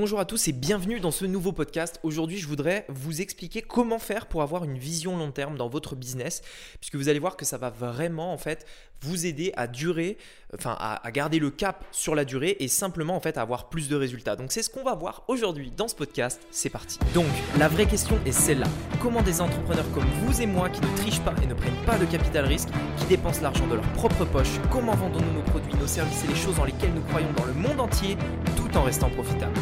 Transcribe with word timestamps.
bonjour 0.00 0.20
à 0.20 0.24
tous 0.24 0.46
et 0.46 0.52
bienvenue 0.52 1.00
dans 1.00 1.10
ce 1.10 1.24
nouveau 1.24 1.50
podcast. 1.50 1.98
Aujourd'hui, 2.04 2.38
je 2.38 2.46
voudrais 2.46 2.86
vous 2.88 3.20
expliquer 3.20 3.62
comment 3.62 3.98
faire 3.98 4.26
pour 4.26 4.42
avoir 4.42 4.62
une 4.62 4.78
vision 4.78 5.16
long 5.16 5.32
terme 5.32 5.56
dans 5.56 5.68
votre 5.68 5.96
business, 5.96 6.40
puisque 6.78 6.94
vous 6.94 7.08
allez 7.08 7.18
voir 7.18 7.36
que 7.36 7.44
ça 7.44 7.58
va 7.58 7.68
vraiment 7.68 8.32
en 8.32 8.38
fait 8.38 8.64
vous 9.00 9.26
aider 9.26 9.52
à 9.56 9.66
durer, 9.66 10.16
enfin 10.54 10.76
à, 10.78 11.10
garder 11.10 11.40
le 11.40 11.50
cap 11.50 11.84
sur 11.90 12.14
la 12.14 12.24
durée 12.24 12.56
et 12.60 12.68
simplement 12.68 13.16
en 13.16 13.20
fait 13.20 13.38
à 13.38 13.42
avoir 13.42 13.68
plus 13.70 13.88
de 13.88 13.96
résultats. 13.96 14.36
Donc 14.36 14.52
c'est 14.52 14.62
ce 14.62 14.70
qu'on 14.70 14.84
va 14.84 14.94
voir 14.94 15.24
aujourd'hui 15.26 15.72
dans 15.76 15.88
ce 15.88 15.96
podcast. 15.96 16.40
C'est 16.52 16.70
parti. 16.70 17.00
Donc 17.12 17.26
la 17.58 17.66
vraie 17.66 17.86
question 17.86 18.20
est 18.24 18.30
celle-là. 18.30 18.68
Comment 19.02 19.22
des 19.22 19.40
entrepreneurs 19.40 19.90
comme 19.92 20.06
vous 20.22 20.40
et 20.40 20.46
moi 20.46 20.70
qui 20.70 20.80
ne 20.80 20.96
trichent 20.96 21.22
pas 21.22 21.34
et 21.42 21.46
ne 21.46 21.54
prennent 21.54 21.84
pas 21.86 21.98
de 21.98 22.04
capital 22.04 22.44
risque, 22.44 22.68
qui 22.98 23.06
dépensent 23.06 23.42
l'argent 23.42 23.66
de 23.66 23.74
leur 23.74 23.92
propre 23.94 24.24
poche, 24.26 24.60
comment 24.70 24.94
vendons-nous 24.94 25.32
nos 25.32 25.42
produits, 25.42 25.74
nos 25.74 25.88
services 25.88 26.22
et 26.22 26.28
les 26.28 26.36
choses 26.36 26.54
dans 26.54 26.64
lesquelles 26.64 26.94
nous 26.94 27.02
croyons 27.02 27.32
dans 27.36 27.46
le 27.46 27.54
monde 27.54 27.80
entier 27.80 28.16
tout 28.56 28.76
en 28.76 28.84
restant 28.84 29.10
profitables? 29.10 29.58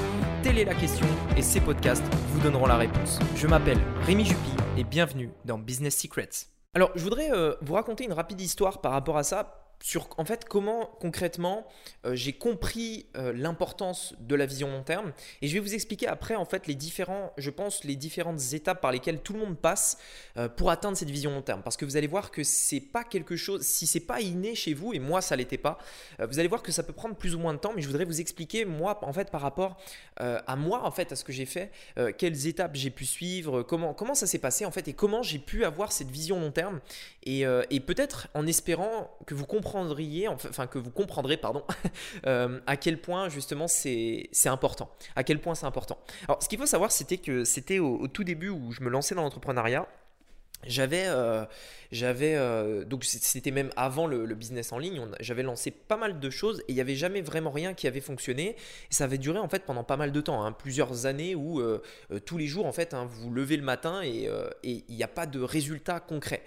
Telle 0.46 0.60
est 0.60 0.64
la 0.64 0.76
question 0.76 1.08
et 1.36 1.42
ces 1.42 1.60
podcasts 1.60 2.04
vous 2.28 2.40
donneront 2.40 2.66
la 2.66 2.76
réponse. 2.76 3.18
Je 3.34 3.48
m'appelle 3.48 3.80
Rémi 4.02 4.24
Jupy 4.24 4.52
et 4.78 4.84
bienvenue 4.84 5.32
dans 5.44 5.58
Business 5.58 5.96
Secrets. 6.00 6.46
Alors, 6.72 6.92
je 6.94 7.02
voudrais 7.02 7.32
euh, 7.32 7.54
vous 7.62 7.74
raconter 7.74 8.04
une 8.04 8.12
rapide 8.12 8.40
histoire 8.40 8.80
par 8.80 8.92
rapport 8.92 9.16
à 9.16 9.24
ça 9.24 9.65
sur 9.82 10.08
en 10.16 10.24
fait 10.24 10.46
comment 10.48 10.86
concrètement 11.00 11.66
euh, 12.04 12.14
j'ai 12.14 12.32
compris 12.32 13.06
euh, 13.16 13.32
l'importance 13.32 14.14
de 14.20 14.34
la 14.34 14.46
vision 14.46 14.68
long 14.68 14.82
terme. 14.82 15.12
Et 15.42 15.48
je 15.48 15.54
vais 15.54 15.60
vous 15.60 15.74
expliquer 15.74 16.08
après 16.08 16.34
en 16.34 16.44
fait 16.44 16.66
les 16.66 16.74
différents 16.74 17.32
je 17.36 17.50
pense 17.50 17.84
les 17.84 17.96
différentes 17.96 18.40
étapes 18.52 18.80
par 18.80 18.92
lesquelles 18.92 19.20
tout 19.20 19.32
le 19.32 19.40
monde 19.40 19.58
passe 19.58 19.98
euh, 20.36 20.48
pour 20.48 20.70
atteindre 20.70 20.96
cette 20.96 21.10
vision 21.10 21.32
long 21.32 21.42
terme. 21.42 21.62
Parce 21.62 21.76
que 21.76 21.84
vous 21.84 21.96
allez 21.96 22.06
voir 22.06 22.30
que 22.30 22.42
c'est 22.42 22.80
pas 22.80 23.04
quelque 23.04 23.36
chose 23.36 23.62
si 23.62 23.86
c'est 23.86 24.00
pas 24.00 24.20
inné 24.20 24.54
chez 24.54 24.74
vous 24.74 24.92
et 24.92 24.98
moi 24.98 25.20
ça 25.20 25.36
l'était 25.36 25.58
pas 25.58 25.78
vous 26.18 26.38
allez 26.38 26.48
voir 26.48 26.62
que 26.62 26.72
ça 26.72 26.82
peut 26.82 26.92
prendre 26.92 27.14
plus 27.14 27.34
ou 27.34 27.38
moins 27.38 27.54
de 27.54 27.58
temps 27.58 27.72
mais 27.74 27.82
je 27.82 27.86
voudrais 27.86 28.04
vous 28.04 28.20
expliquer 28.20 28.64
moi 28.64 28.98
en 29.02 29.12
fait 29.12 29.30
par 29.30 29.40
rapport 29.40 29.76
à 30.16 30.56
moi 30.56 30.84
en 30.84 30.90
fait 30.90 31.12
à 31.12 31.16
ce 31.16 31.24
que 31.24 31.32
j'ai 31.32 31.46
fait 31.46 31.70
quelles 32.18 32.46
étapes 32.46 32.74
j'ai 32.74 32.90
pu 32.90 33.04
suivre 33.04 33.62
comment 33.62 33.94
comment 33.94 34.14
ça 34.14 34.26
s'est 34.26 34.38
passé 34.38 34.64
en 34.64 34.70
fait 34.70 34.88
et 34.88 34.92
comment 34.92 35.22
j'ai 35.22 35.38
pu 35.38 35.64
avoir 35.64 35.92
cette 35.92 36.10
vision 36.10 36.40
long 36.40 36.50
terme. 36.50 36.80
Et, 37.24 37.44
et 37.70 37.80
peut-être 37.80 38.28
en 38.34 38.46
espérant 38.46 39.10
que 39.26 39.34
vous 39.34 39.46
compreniez 39.46 39.75
enfin 40.28 40.66
que 40.66 40.78
vous 40.78 40.90
comprendrez, 40.90 41.36
pardon, 41.36 41.62
euh, 42.26 42.60
à 42.66 42.76
quel 42.76 43.00
point 43.00 43.28
justement 43.28 43.68
c'est 43.68 44.28
important. 44.46 44.90
À 45.14 45.24
quel 45.24 45.40
point 45.40 45.54
c'est 45.54 45.66
important. 45.66 45.98
Alors, 46.28 46.42
ce 46.42 46.48
qu'il 46.48 46.58
faut 46.58 46.66
savoir, 46.66 46.92
c'était 46.92 47.18
que 47.18 47.44
c'était 47.44 47.78
au, 47.78 48.08
tout 48.08 48.24
début 48.24 48.48
où 48.48 48.72
je 48.72 48.82
me 48.82 48.88
lançais 48.88 49.14
dans 49.14 49.22
l'entrepreneuriat. 49.22 49.86
J'avais, 50.68 51.06
euh, 51.06 51.44
euh, 51.92 52.84
donc 52.84 53.04
c'était 53.04 53.50
même 53.50 53.70
avant 53.76 54.06
le, 54.06 54.34
business 54.34 54.72
en 54.72 54.78
ligne. 54.78 55.00
J'avais 55.20 55.42
lancé 55.42 55.70
pas 55.70 55.96
mal 55.96 56.20
de 56.20 56.30
choses 56.30 56.60
et 56.60 56.72
il 56.72 56.74
n'y 56.74 56.80
avait 56.80 56.96
jamais 56.96 57.22
vraiment 57.22 57.50
rien 57.50 57.74
qui 57.74 57.86
avait 57.86 58.00
fonctionné. 58.00 58.50
Et 58.50 58.94
ça 58.94 59.04
avait 59.04 59.18
duré 59.18 59.38
en 59.38 59.48
fait 59.48 59.64
pendant 59.64 59.84
pas 59.84 59.96
mal 59.96 60.12
de 60.12 60.20
temps, 60.20 60.44
hein, 60.44 60.52
plusieurs 60.52 61.06
années 61.06 61.34
où 61.34 61.60
euh, 61.60 61.80
tous 62.24 62.38
les 62.38 62.46
jours 62.46 62.66
en 62.66 62.72
fait, 62.72 62.92
hein, 62.92 63.08
vous 63.08 63.32
levez 63.32 63.56
le 63.56 63.62
matin 63.62 64.02
et 64.02 64.28
il 64.62 64.82
n'y 64.90 65.02
a 65.02 65.08
pas 65.08 65.26
de 65.26 65.40
résultats 65.40 66.00
concrets. 66.00 66.42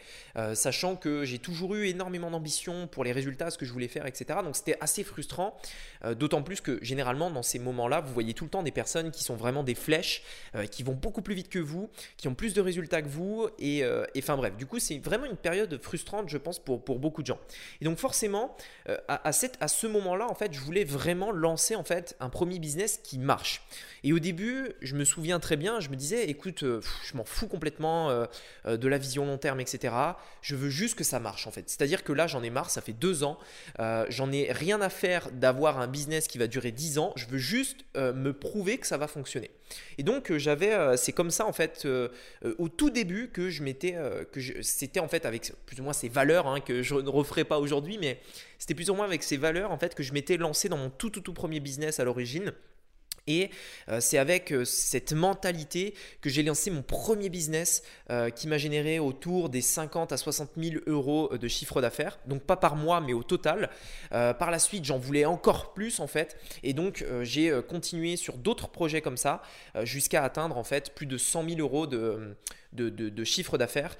sachant 0.53 0.95
que 0.95 1.25
j'ai 1.25 1.39
toujours 1.39 1.75
eu 1.75 1.87
énormément 1.87 2.31
d'ambition 2.31 2.87
pour 2.87 3.03
les 3.03 3.11
résultats, 3.11 3.49
ce 3.49 3.57
que 3.57 3.65
je 3.65 3.73
voulais 3.73 3.87
faire, 3.87 4.05
etc. 4.05 4.39
Donc 4.43 4.55
c'était 4.55 4.77
assez 4.81 5.03
frustrant. 5.03 5.57
D'autant 6.17 6.43
plus 6.43 6.61
que 6.61 6.79
généralement 6.81 7.29
dans 7.29 7.43
ces 7.43 7.59
moments-là, 7.59 8.01
vous 8.01 8.13
voyez 8.13 8.33
tout 8.33 8.43
le 8.45 8.49
temps 8.49 8.63
des 8.63 8.71
personnes 8.71 9.11
qui 9.11 9.23
sont 9.23 9.35
vraiment 9.35 9.63
des 9.63 9.75
flèches, 9.75 10.23
qui 10.71 10.83
vont 10.83 10.93
beaucoup 10.93 11.21
plus 11.21 11.35
vite 11.35 11.49
que 11.49 11.59
vous, 11.59 11.89
qui 12.17 12.27
ont 12.27 12.35
plus 12.35 12.53
de 12.53 12.61
résultats 12.61 13.01
que 13.01 13.07
vous 13.07 13.49
et 13.57 13.83
et 14.15 14.19
enfin 14.19 14.37
bref, 14.37 14.55
du 14.55 14.65
coup, 14.65 14.79
c'est 14.79 14.99
vraiment 14.99 15.25
une 15.25 15.37
période 15.37 15.81
frustrante, 15.81 16.29
je 16.29 16.37
pense, 16.37 16.59
pour, 16.59 16.83
pour 16.83 16.99
beaucoup 16.99 17.21
de 17.21 17.27
gens. 17.27 17.39
Et 17.81 17.85
donc 17.85 17.97
forcément, 17.97 18.55
euh, 18.87 18.97
à, 19.07 19.31
cette, 19.31 19.57
à 19.59 19.67
ce 19.67 19.87
moment-là, 19.87 20.27
en 20.29 20.35
fait, 20.35 20.53
je 20.53 20.59
voulais 20.59 20.83
vraiment 20.83 21.31
lancer 21.31 21.75
en 21.75 21.83
fait 21.83 22.15
un 22.19 22.29
premier 22.29 22.59
business 22.59 22.99
qui 23.03 23.17
marche. 23.17 23.61
Et 24.03 24.13
au 24.13 24.19
début, 24.19 24.71
je 24.81 24.95
me 24.95 25.03
souviens 25.03 25.39
très 25.39 25.57
bien, 25.57 25.79
je 25.79 25.89
me 25.89 25.95
disais, 25.95 26.29
écoute, 26.29 26.63
euh, 26.63 26.81
je 27.03 27.17
m'en 27.17 27.25
fous 27.25 27.47
complètement 27.47 28.09
euh, 28.09 28.25
de 28.65 28.87
la 28.87 28.97
vision 28.97 29.25
long 29.25 29.37
terme, 29.37 29.59
etc. 29.59 29.93
Je 30.41 30.55
veux 30.55 30.69
juste 30.69 30.95
que 30.95 31.03
ça 31.03 31.19
marche 31.19 31.47
en 31.47 31.51
fait. 31.51 31.69
C'est-à-dire 31.69 32.03
que 32.03 32.13
là, 32.13 32.27
j'en 32.27 32.43
ai 32.43 32.49
marre, 32.49 32.69
ça 32.69 32.81
fait 32.81 32.93
deux 32.93 33.23
ans, 33.23 33.37
j'en 33.77 34.31
ai 34.31 34.51
rien 34.51 34.81
à 34.81 34.89
faire 34.89 35.31
d'avoir 35.31 35.79
un 35.79 35.87
business 35.87 36.27
qui 36.27 36.37
va 36.37 36.47
durer 36.47 36.71
dix 36.71 36.97
ans. 36.97 37.13
Je 37.15 37.25
veux 37.25 37.37
juste 37.37 37.85
me 37.95 38.31
prouver 38.31 38.77
que 38.77 38.87
ça 38.87 38.97
va 38.97 39.07
fonctionner. 39.07 39.51
Et 39.97 40.03
donc 40.03 40.35
j'avais, 40.37 40.97
c'est 40.97 41.11
comme 41.11 41.31
ça 41.31 41.45
en 41.45 41.53
fait, 41.53 41.87
au 42.57 42.69
tout 42.69 42.89
début 42.89 43.29
que 43.29 43.49
je 43.49 43.63
m'étais 43.63 43.95
euh, 43.95 44.23
que 44.23 44.39
c'était 44.61 44.99
en 44.99 45.07
fait 45.07 45.25
avec 45.25 45.53
plus 45.65 45.79
ou 45.79 45.83
moins 45.83 45.93
ces 45.93 46.09
valeurs 46.09 46.47
hein, 46.47 46.59
que 46.59 46.81
je 46.81 46.95
ne 46.95 47.09
referai 47.09 47.43
pas 47.43 47.59
aujourd'hui, 47.59 47.97
mais 47.99 48.19
c'était 48.57 48.75
plus 48.75 48.89
ou 48.89 48.95
moins 48.95 49.05
avec 49.05 49.23
ces 49.23 49.37
valeurs 49.37 49.71
en 49.71 49.77
fait 49.77 49.95
que 49.95 50.03
je 50.03 50.13
m'étais 50.13 50.37
lancé 50.37 50.69
dans 50.69 50.77
mon 50.77 50.89
tout 50.89 51.09
tout 51.09 51.21
tout 51.21 51.33
premier 51.33 51.59
business 51.59 51.99
à 51.99 52.03
l'origine. 52.03 52.53
Et 53.29 53.51
euh, 53.87 54.01
c'est 54.01 54.17
avec 54.17 54.51
euh, 54.51 54.65
cette 54.65 55.13
mentalité 55.13 55.93
que 56.19 56.29
j'ai 56.29 56.41
lancé 56.43 56.71
mon 56.71 56.81
premier 56.81 57.29
business 57.29 57.83
euh, 58.09 58.31
qui 58.31 58.47
m'a 58.47 58.57
généré 58.57 58.97
autour 58.97 59.49
des 59.49 59.61
50 59.61 60.11
à 60.11 60.17
60 60.17 60.49
000 60.57 60.75
euros 60.87 61.37
de 61.37 61.47
chiffre 61.47 61.79
d'affaires. 61.79 62.19
Donc 62.25 62.41
pas 62.41 62.57
par 62.57 62.75
mois, 62.75 62.99
mais 62.99 63.13
au 63.13 63.23
total. 63.23 63.69
par 64.09 64.49
la 64.49 64.57
suite, 64.57 64.85
j'en 64.85 64.97
voulais 64.97 65.25
encore 65.25 65.73
plus 65.73 65.99
en 65.99 66.07
fait. 66.07 66.37
Et 66.63 66.73
donc 66.73 67.05
j'ai 67.21 67.57
continué 67.67 68.15
sur 68.15 68.37
d'autres 68.37 68.69
projets 68.69 69.01
comme 69.01 69.17
ça 69.17 69.43
jusqu'à 69.83 70.23
atteindre 70.23 70.57
en 70.57 70.63
fait 70.63 70.95
plus 70.95 71.05
de 71.05 71.17
100 71.17 71.49
000 71.49 71.59
euros 71.59 71.85
de, 71.85 72.35
de, 72.73 73.23
chiffre 73.23 73.57
d'affaires 73.57 73.97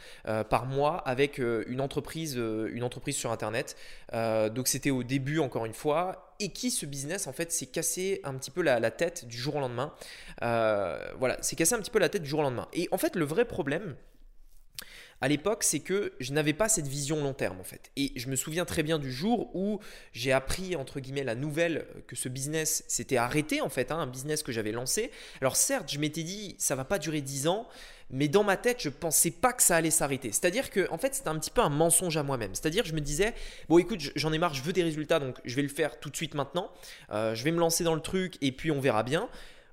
par 0.49 0.65
mois 0.65 0.97
avec 0.97 1.37
une, 1.39 1.81
entreprise, 1.81 2.35
une 2.35 2.83
entreprise 2.83 3.15
sur 3.15 3.31
Internet. 3.31 3.75
donc 4.13 4.67
c'était 4.67 4.91
au 4.91 5.03
début 5.03 5.39
encore 5.39 5.65
une 5.65 5.73
fois 5.73 6.29
et 6.39 6.49
qui 6.49 6.71
ce 6.71 6.85
business 6.85 7.27
en 7.27 7.33
fait 7.33 7.51
s'est 7.51 7.65
cassé 7.65 8.21
un 8.23 8.33
petit 8.35 8.51
peu 8.51 8.61
la, 8.61 8.91
tête 8.91 9.25
du 9.27 9.37
jour 9.37 9.57
au 9.57 9.59
lendemain? 9.59 9.93
Euh, 10.41 10.97
voilà, 11.19 11.37
c'est 11.41 11.55
cassé 11.55 11.75
un 11.75 11.79
petit 11.79 11.91
peu 11.91 11.99
la 11.99 12.09
tête 12.09 12.23
du 12.23 12.29
jour 12.29 12.39
au 12.39 12.43
lendemain. 12.43 12.67
Et 12.73 12.87
en 12.91 12.97
fait, 12.97 13.15
le 13.15 13.25
vrai 13.25 13.45
problème, 13.45 13.95
à 15.21 15.27
l'époque, 15.27 15.63
c'est 15.63 15.79
que 15.79 16.13
je 16.19 16.33
n'avais 16.33 16.53
pas 16.53 16.69
cette 16.69 16.87
vision 16.87 17.21
long 17.21 17.33
terme 17.33 17.59
en 17.59 17.63
fait. 17.63 17.91
Et 17.95 18.13
je 18.15 18.29
me 18.29 18.35
souviens 18.35 18.65
très 18.65 18.83
bien 18.83 18.99
du 18.99 19.11
jour 19.11 19.53
où 19.55 19.79
j'ai 20.13 20.31
appris 20.31 20.75
entre 20.75 20.99
guillemets 20.99 21.23
la 21.23 21.35
nouvelle 21.35 21.85
que 22.07 22.15
ce 22.15 22.29
business 22.29 22.83
s'était 22.87 23.17
arrêté 23.17 23.61
en 23.61 23.69
fait, 23.69 23.91
hein, 23.91 23.99
un 23.99 24.07
business 24.07 24.43
que 24.43 24.51
j'avais 24.51 24.71
lancé. 24.71 25.11
Alors 25.41 25.55
certes, 25.55 25.91
je 25.91 25.99
m'étais 25.99 26.23
dit 26.23 26.55
ça 26.57 26.75
va 26.75 26.85
pas 26.85 26.99
durer 26.99 27.21
10 27.21 27.47
ans, 27.47 27.67
mais 28.11 28.27
dans 28.27 28.43
ma 28.43 28.57
tête, 28.57 28.81
je 28.81 28.89
pensais 28.89 29.31
pas 29.31 29.53
que 29.53 29.61
ça 29.61 29.75
allait 29.75 29.91
s'arrêter. 29.91 30.31
C'est-à-dire 30.31 30.69
que 30.69 30.89
en 30.89 30.97
fait, 30.97 31.13
c'était 31.13 31.29
un 31.29 31.37
petit 31.37 31.51
peu 31.51 31.61
un 31.61 31.69
mensonge 31.69 32.17
à 32.17 32.23
moi-même. 32.23 32.55
C'est-à-dire 32.55 32.85
je 32.85 32.93
me 32.93 33.01
disais 33.01 33.33
bon 33.67 33.77
écoute, 33.77 33.99
j'en 34.15 34.31
ai 34.31 34.37
marre, 34.37 34.53
je 34.53 34.63
veux 34.63 34.73
des 34.73 34.83
résultats, 34.83 35.19
donc 35.19 35.37
je 35.43 35.55
vais 35.55 35.63
le 35.63 35.67
faire 35.67 35.99
tout 35.99 36.09
de 36.09 36.15
suite 36.15 36.33
maintenant. 36.33 36.71
Euh, 37.11 37.35
je 37.35 37.43
vais 37.43 37.51
me 37.51 37.59
lancer 37.59 37.83
dans 37.83 37.95
le 37.95 38.01
truc 38.01 38.37
et 38.41 38.51
puis 38.51 38.71
on 38.71 38.79
verra 38.79 39.03
bien. 39.03 39.29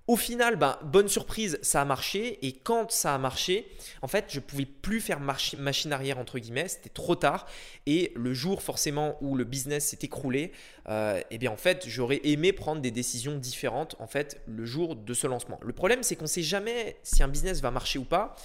Au 0.08 0.16
final, 0.16 0.54
ben, 0.54 0.78
bonne 0.84 1.08
surprise, 1.08 1.58
ça 1.62 1.82
a 1.82 1.84
marché. 1.84 2.38
Et 2.46 2.52
quand 2.52 2.92
ça 2.92 3.14
a 3.14 3.18
marché, 3.18 3.66
en 4.02 4.08
fait, 4.08 4.26
je 4.28 4.38
pouvais 4.38 4.64
plus 4.64 5.00
faire 5.00 5.18
machine 5.20 5.92
arrière, 5.92 6.18
entre 6.18 6.38
guillemets. 6.38 6.68
C'était 6.68 6.90
trop 6.90 7.16
tard. 7.16 7.46
Et 7.86 8.12
le 8.14 8.32
jour, 8.32 8.62
forcément, 8.62 9.16
où 9.20 9.34
le 9.34 9.42
business 9.42 9.86
s'est 9.86 9.98
écroulé, 10.02 10.52
euh, 10.88 11.20
eh 11.32 11.38
bien, 11.38 11.50
en 11.50 11.56
fait, 11.56 11.86
j'aurais 11.88 12.20
aimé 12.22 12.52
prendre 12.52 12.80
des 12.80 12.92
décisions 12.92 13.36
différentes, 13.36 13.96
en 13.98 14.06
fait, 14.06 14.40
le 14.46 14.64
jour 14.64 14.94
de 14.94 15.12
ce 15.12 15.26
lancement. 15.26 15.58
Le 15.60 15.72
problème, 15.72 16.04
c'est 16.04 16.14
qu'on 16.14 16.22
ne 16.22 16.28
sait 16.28 16.42
jamais 16.42 16.96
si 17.02 17.24
un 17.24 17.28
business 17.28 17.60
va 17.60 17.72
marcher 17.72 17.98
ou 17.98 18.04
pas. 18.04 18.36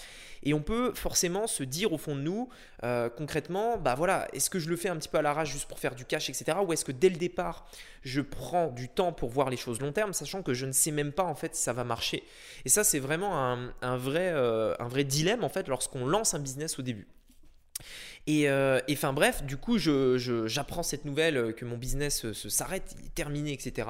Et 0.43 0.53
on 0.53 0.61
peut 0.61 0.93
forcément 0.93 1.47
se 1.47 1.63
dire 1.63 1.93
au 1.93 1.97
fond 1.97 2.15
de 2.15 2.21
nous, 2.21 2.49
euh, 2.83 3.09
concrètement, 3.09 3.77
bah 3.77 3.95
voilà, 3.95 4.27
est-ce 4.33 4.49
que 4.49 4.59
je 4.59 4.69
le 4.69 4.75
fais 4.75 4.89
un 4.89 4.97
petit 4.97 5.09
peu 5.09 5.17
à 5.17 5.21
l'arrache 5.21 5.51
juste 5.51 5.67
pour 5.67 5.79
faire 5.79 5.95
du 5.95 6.05
cash, 6.05 6.29
etc. 6.29 6.57
Ou 6.65 6.73
est-ce 6.73 6.85
que 6.85 6.91
dès 6.91 7.09
le 7.09 7.17
départ, 7.17 7.65
je 8.01 8.21
prends 8.21 8.67
du 8.67 8.89
temps 8.89 9.13
pour 9.13 9.29
voir 9.29 9.49
les 9.49 9.57
choses 9.57 9.79
long 9.79 9.91
terme, 9.91 10.13
sachant 10.13 10.41
que 10.41 10.53
je 10.53 10.65
ne 10.65 10.71
sais 10.71 10.91
même 10.91 11.11
pas 11.11 11.23
en 11.23 11.35
fait 11.35 11.55
si 11.55 11.61
ça 11.61 11.73
va 11.73 11.83
marcher. 11.83 12.23
Et 12.65 12.69
ça, 12.69 12.83
c'est 12.83 12.99
vraiment 12.99 13.37
un, 13.81 13.97
vrai, 13.97 14.31
euh, 14.33 14.73
un 14.79 14.87
vrai 14.87 15.03
dilemme 15.03 15.43
en 15.43 15.49
fait 15.49 15.67
lorsqu'on 15.67 16.05
lance 16.05 16.33
un 16.33 16.39
business 16.39 16.79
au 16.79 16.81
début. 16.81 17.07
Et, 18.27 18.47
euh, 18.49 18.79
enfin 18.91 19.13
bref, 19.13 19.43
du 19.43 19.57
coup, 19.57 19.79
j'apprends 19.79 20.83
cette 20.83 21.05
nouvelle 21.05 21.55
que 21.55 21.65
mon 21.65 21.77
business 21.77 22.31
s'arrête, 22.33 22.95
il 22.99 23.07
est 23.07 23.15
terminé, 23.15 23.51
etc. 23.51 23.87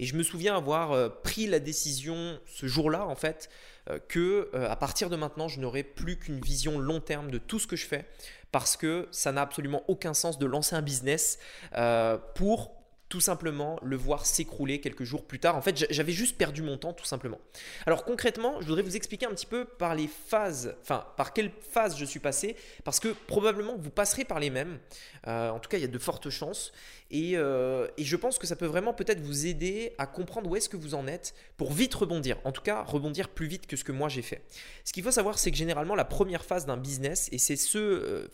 Et 0.00 0.06
je 0.06 0.16
me 0.16 0.24
souviens 0.24 0.56
avoir 0.56 1.22
pris 1.22 1.46
la 1.46 1.60
décision 1.60 2.40
ce 2.46 2.66
jour-là, 2.66 3.06
en 3.06 3.14
fait, 3.14 3.48
que 3.98 4.50
euh, 4.54 4.70
à 4.70 4.76
partir 4.76 5.10
de 5.10 5.16
maintenant, 5.16 5.48
je 5.48 5.60
n'aurai 5.60 5.82
plus 5.82 6.18
qu'une 6.18 6.40
vision 6.40 6.78
long 6.78 7.00
terme 7.00 7.30
de 7.30 7.38
tout 7.38 7.58
ce 7.58 7.66
que 7.66 7.76
je 7.76 7.86
fais 7.86 8.06
parce 8.52 8.76
que 8.76 9.08
ça 9.10 9.32
n'a 9.32 9.42
absolument 9.42 9.82
aucun 9.88 10.14
sens 10.14 10.38
de 10.38 10.46
lancer 10.46 10.74
un 10.74 10.82
business 10.82 11.38
euh, 11.76 12.18
pour 12.34 12.80
tout 13.10 13.20
simplement 13.20 13.76
le 13.82 13.96
voir 13.96 14.24
s'écrouler 14.24 14.80
quelques 14.80 15.02
jours 15.02 15.26
plus 15.26 15.40
tard. 15.40 15.56
En 15.56 15.60
fait, 15.60 15.84
j'avais 15.90 16.12
juste 16.12 16.38
perdu 16.38 16.62
mon 16.62 16.78
temps 16.78 16.92
tout 16.92 17.04
simplement. 17.04 17.38
Alors 17.84 18.04
concrètement, 18.04 18.60
je 18.60 18.66
voudrais 18.66 18.82
vous 18.82 18.94
expliquer 18.94 19.26
un 19.26 19.30
petit 19.30 19.46
peu 19.46 19.64
par 19.64 19.96
les 19.96 20.06
phases, 20.06 20.76
enfin 20.80 21.04
par 21.16 21.32
quelle 21.32 21.50
phase 21.60 21.98
je 21.98 22.04
suis 22.04 22.20
passé, 22.20 22.56
parce 22.84 23.00
que 23.00 23.08
probablement 23.26 23.76
vous 23.76 23.90
passerez 23.90 24.24
par 24.24 24.38
les 24.38 24.48
mêmes. 24.48 24.78
Euh, 25.26 25.50
en 25.50 25.58
tout 25.58 25.68
cas, 25.68 25.78
il 25.78 25.80
y 25.80 25.84
a 25.84 25.88
de 25.88 25.98
fortes 25.98 26.30
chances. 26.30 26.72
Et, 27.10 27.32
euh, 27.34 27.88
et 27.96 28.04
je 28.04 28.16
pense 28.16 28.38
que 28.38 28.46
ça 28.46 28.54
peut 28.54 28.66
vraiment 28.66 28.94
peut-être 28.94 29.20
vous 29.20 29.46
aider 29.46 29.94
à 29.98 30.06
comprendre 30.06 30.48
où 30.48 30.56
est-ce 30.56 30.68
que 30.68 30.76
vous 30.76 30.94
en 30.94 31.08
êtes 31.08 31.34
pour 31.56 31.72
vite 31.72 31.94
rebondir. 31.94 32.38
En 32.44 32.52
tout 32.52 32.62
cas, 32.62 32.82
rebondir 32.84 33.28
plus 33.28 33.48
vite 33.48 33.66
que 33.66 33.76
ce 33.76 33.82
que 33.82 33.90
moi 33.90 34.08
j'ai 34.08 34.22
fait. 34.22 34.42
Ce 34.84 34.92
qu'il 34.92 35.02
faut 35.02 35.10
savoir, 35.10 35.38
c'est 35.38 35.50
que 35.50 35.56
généralement 35.56 35.96
la 35.96 36.04
première 36.04 36.44
phase 36.44 36.66
d'un 36.66 36.76
business, 36.76 37.28
et 37.32 37.38
c'est 37.38 37.56
ce, 37.56 37.78
euh, 37.78 38.28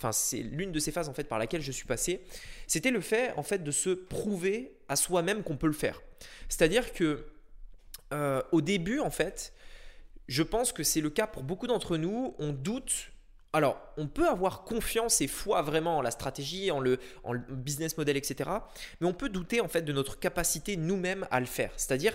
l'une 0.52 0.72
de 0.72 0.78
ces 0.78 0.92
phases 0.92 1.08
en 1.08 1.14
fait 1.14 1.24
par 1.24 1.38
laquelle 1.38 1.62
je 1.62 1.72
suis 1.72 1.86
passé, 1.86 2.20
c'était 2.66 2.90
le 2.90 3.00
fait 3.00 3.32
en 3.36 3.42
fait 3.42 3.64
de 3.64 3.70
se 3.70 3.90
prouver 3.90 4.72
à 4.88 4.96
soi-même 4.96 5.42
qu'on 5.42 5.56
peut 5.56 5.66
le 5.66 5.72
faire. 5.72 6.02
C'est-à-dire 6.48 6.92
que 6.92 7.24
euh, 8.12 8.42
au 8.52 8.60
début, 8.60 9.00
en 9.00 9.10
fait, 9.10 9.52
je 10.28 10.42
pense 10.42 10.72
que 10.72 10.82
c'est 10.82 11.00
le 11.00 11.10
cas 11.10 11.26
pour 11.26 11.42
beaucoup 11.42 11.66
d'entre 11.66 11.96
nous. 11.96 12.34
On 12.38 12.52
doute. 12.52 13.10
Alors, 13.56 13.80
on 13.96 14.06
peut 14.06 14.28
avoir 14.28 14.64
confiance 14.64 15.22
et 15.22 15.26
foi 15.26 15.62
vraiment 15.62 15.96
en 15.96 16.02
la 16.02 16.10
stratégie, 16.10 16.70
en 16.70 16.78
le, 16.78 16.98
business 17.48 17.96
model, 17.96 18.18
etc. 18.18 18.50
Mais 19.00 19.06
on 19.06 19.14
peut 19.14 19.30
douter 19.30 19.62
en 19.62 19.68
fait 19.68 19.80
de 19.80 19.94
notre 19.94 20.18
capacité 20.18 20.76
nous-mêmes 20.76 21.26
à 21.30 21.40
le 21.40 21.46
faire. 21.46 21.70
C'est-à-dire, 21.78 22.14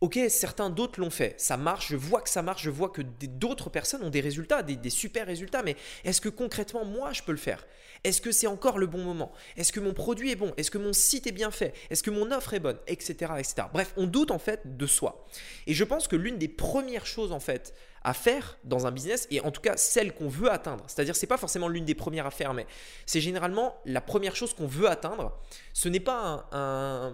Ok, 0.00 0.18
certains 0.30 0.70
d'autres 0.70 0.98
l'ont 0.98 1.10
fait, 1.10 1.34
ça 1.36 1.58
marche, 1.58 1.88
je 1.90 1.96
vois 1.96 2.22
que 2.22 2.30
ça 2.30 2.40
marche, 2.40 2.62
je 2.62 2.70
vois 2.70 2.88
que 2.88 3.02
d'autres 3.02 3.68
personnes 3.68 4.02
ont 4.02 4.08
des 4.08 4.22
résultats, 4.22 4.62
des, 4.62 4.88
super 4.88 5.26
résultats, 5.26 5.62
mais 5.62 5.76
est-ce 6.04 6.22
que 6.22 6.30
concrètement 6.30 6.86
moi 6.86 7.12
je 7.12 7.22
peux 7.22 7.32
le 7.32 7.38
faire? 7.38 7.66
Est-ce 8.02 8.22
que 8.22 8.32
c'est 8.32 8.46
encore 8.46 8.78
le 8.78 8.86
bon 8.86 9.04
moment? 9.04 9.30
Est-ce 9.58 9.72
que 9.72 9.80
mon 9.80 9.92
produit 9.92 10.30
est 10.30 10.36
bon? 10.36 10.54
Est-ce 10.56 10.70
que 10.70 10.78
mon 10.78 10.94
site 10.94 11.26
est 11.26 11.32
bien 11.32 11.50
fait? 11.50 11.74
Est-ce 11.90 12.02
que 12.02 12.08
mon 12.08 12.32
offre 12.32 12.54
est 12.54 12.60
bonne? 12.60 12.78
Etc. 12.86 13.12
etc. 13.38 13.68
Bref, 13.74 13.92
on 13.98 14.06
doute 14.06 14.30
en 14.30 14.38
fait 14.38 14.74
de 14.78 14.86
soi. 14.86 15.26
Et 15.66 15.74
je 15.74 15.84
pense 15.84 16.08
que 16.08 16.16
l'une 16.16 16.38
des 16.38 16.48
premières 16.48 17.04
choses 17.04 17.30
en 17.30 17.40
fait 17.40 17.74
à 18.02 18.14
faire 18.14 18.58
dans 18.64 18.86
un 18.86 18.90
business 18.90 19.26
et 19.30 19.40
en 19.40 19.50
tout 19.50 19.60
cas 19.60 19.76
celle 19.76 20.14
qu'on 20.14 20.28
veut 20.28 20.50
atteindre. 20.50 20.84
C'est-à-dire 20.86 21.14
c'est 21.14 21.26
pas 21.26 21.36
forcément 21.36 21.68
l'une 21.68 21.84
des 21.84 21.94
premières 21.94 22.26
à 22.26 22.30
faire, 22.30 22.54
mais 22.54 22.66
c'est 23.06 23.20
généralement 23.20 23.76
la 23.84 24.00
première 24.00 24.36
chose 24.36 24.54
qu'on 24.54 24.66
veut 24.66 24.88
atteindre. 24.88 25.38
Ce 25.72 25.88
n'est 25.88 26.00
pas 26.00 26.48
un, 26.52 27.12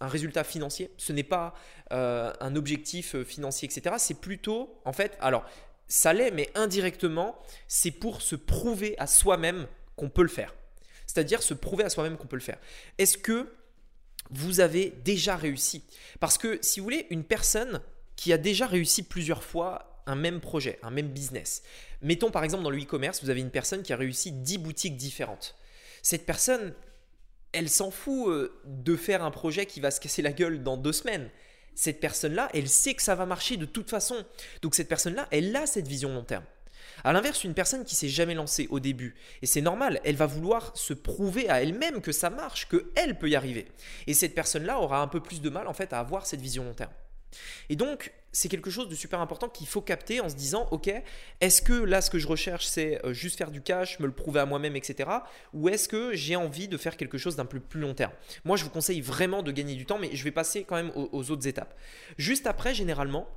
résultat 0.00 0.44
financier, 0.44 0.90
ce 0.98 1.12
n'est 1.12 1.22
pas 1.22 1.54
euh, 1.92 2.32
un 2.40 2.56
objectif 2.56 3.14
euh, 3.14 3.24
financier, 3.24 3.66
etc. 3.66 3.94
C'est 3.98 4.20
plutôt 4.20 4.80
en 4.84 4.92
fait, 4.92 5.16
alors 5.20 5.44
ça 5.86 6.12
l'est, 6.12 6.30
mais 6.30 6.50
indirectement, 6.54 7.38
c'est 7.68 7.90
pour 7.90 8.20
se 8.20 8.36
prouver 8.36 8.96
à 8.98 9.06
soi-même 9.06 9.66
qu'on 9.96 10.10
peut 10.10 10.22
le 10.22 10.28
faire. 10.28 10.54
C'est-à-dire 11.06 11.42
se 11.42 11.54
prouver 11.54 11.84
à 11.84 11.90
soi-même 11.90 12.16
qu'on 12.16 12.26
peut 12.26 12.36
le 12.36 12.42
faire. 12.42 12.58
Est-ce 12.98 13.16
que 13.16 13.52
vous 14.30 14.60
avez 14.60 14.90
déjà 15.04 15.36
réussi? 15.36 15.84
Parce 16.20 16.38
que 16.38 16.58
si 16.62 16.80
vous 16.80 16.84
voulez, 16.84 17.06
une 17.10 17.24
personne 17.24 17.80
qui 18.16 18.32
a 18.32 18.38
déjà 18.38 18.66
réussi 18.66 19.02
plusieurs 19.02 19.42
fois 19.42 19.93
un 20.06 20.14
même 20.14 20.40
projet, 20.40 20.78
un 20.82 20.90
même 20.90 21.08
business. 21.08 21.62
Mettons 22.02 22.30
par 22.30 22.44
exemple 22.44 22.62
dans 22.62 22.70
le 22.70 22.80
e-commerce, 22.80 23.22
vous 23.22 23.30
avez 23.30 23.40
une 23.40 23.50
personne 23.50 23.82
qui 23.82 23.92
a 23.92 23.96
réussi 23.96 24.32
10 24.32 24.58
boutiques 24.58 24.96
différentes. 24.96 25.56
Cette 26.02 26.26
personne, 26.26 26.74
elle 27.52 27.68
s'en 27.68 27.90
fout 27.90 28.28
euh, 28.28 28.60
de 28.64 28.96
faire 28.96 29.24
un 29.24 29.30
projet 29.30 29.66
qui 29.66 29.80
va 29.80 29.90
se 29.90 30.00
casser 30.00 30.22
la 30.22 30.32
gueule 30.32 30.62
dans 30.62 30.76
deux 30.76 30.92
semaines. 30.92 31.30
Cette 31.74 32.00
personne-là, 32.00 32.50
elle 32.54 32.68
sait 32.68 32.94
que 32.94 33.02
ça 33.02 33.14
va 33.14 33.26
marcher 33.26 33.56
de 33.56 33.64
toute 33.64 33.90
façon. 33.90 34.16
Donc 34.62 34.74
cette 34.74 34.88
personne-là, 34.88 35.26
elle 35.30 35.54
a 35.56 35.66
cette 35.66 35.88
vision 35.88 36.12
long 36.12 36.24
terme. 36.24 36.44
A 37.02 37.12
l'inverse, 37.12 37.44
une 37.44 37.54
personne 37.54 37.84
qui 37.84 37.94
s'est 37.94 38.08
jamais 38.08 38.34
lancée 38.34 38.68
au 38.70 38.78
début, 38.78 39.14
et 39.42 39.46
c'est 39.46 39.60
normal, 39.60 40.00
elle 40.04 40.16
va 40.16 40.26
vouloir 40.26 40.76
se 40.76 40.94
prouver 40.94 41.48
à 41.48 41.62
elle-même 41.62 42.00
que 42.00 42.12
ça 42.12 42.30
marche, 42.30 42.68
que 42.68 42.92
elle 42.94 43.18
peut 43.18 43.28
y 43.28 43.36
arriver. 43.36 43.66
Et 44.06 44.14
cette 44.14 44.34
personne-là 44.34 44.78
aura 44.78 45.00
un 45.00 45.08
peu 45.08 45.20
plus 45.20 45.40
de 45.40 45.50
mal 45.50 45.66
en 45.66 45.72
fait 45.72 45.92
à 45.92 45.98
avoir 45.98 46.26
cette 46.26 46.40
vision 46.40 46.64
long 46.64 46.74
terme. 46.74 46.92
Et 47.68 47.76
donc, 47.76 48.12
c'est 48.34 48.48
quelque 48.48 48.68
chose 48.68 48.88
de 48.88 48.96
super 48.96 49.20
important 49.20 49.48
qu'il 49.48 49.68
faut 49.68 49.80
capter 49.80 50.20
en 50.20 50.28
se 50.28 50.34
disant, 50.34 50.66
ok, 50.72 50.90
est-ce 51.40 51.62
que 51.62 51.72
là, 51.72 52.02
ce 52.02 52.10
que 52.10 52.18
je 52.18 52.26
recherche, 52.26 52.66
c'est 52.66 53.02
euh, 53.06 53.12
juste 53.14 53.38
faire 53.38 53.52
du 53.52 53.62
cash, 53.62 54.00
me 54.00 54.06
le 54.06 54.12
prouver 54.12 54.40
à 54.40 54.44
moi-même, 54.44 54.74
etc. 54.74 55.08
Ou 55.52 55.68
est-ce 55.68 55.88
que 55.88 56.14
j'ai 56.14 56.34
envie 56.34 56.66
de 56.66 56.76
faire 56.76 56.96
quelque 56.96 57.16
chose 57.16 57.36
d'un 57.36 57.44
peu 57.44 57.60
plus 57.60 57.80
long 57.80 57.94
terme? 57.94 58.12
Moi, 58.44 58.56
je 58.56 58.64
vous 58.64 58.70
conseille 58.70 59.00
vraiment 59.00 59.44
de 59.44 59.52
gagner 59.52 59.76
du 59.76 59.86
temps, 59.86 59.98
mais 59.98 60.10
je 60.12 60.24
vais 60.24 60.32
passer 60.32 60.64
quand 60.64 60.74
même 60.74 60.90
aux, 60.96 61.30
autres 61.30 61.46
étapes. 61.46 61.78
Juste 62.18 62.48
après, 62.48 62.74
généralement, 62.74 63.28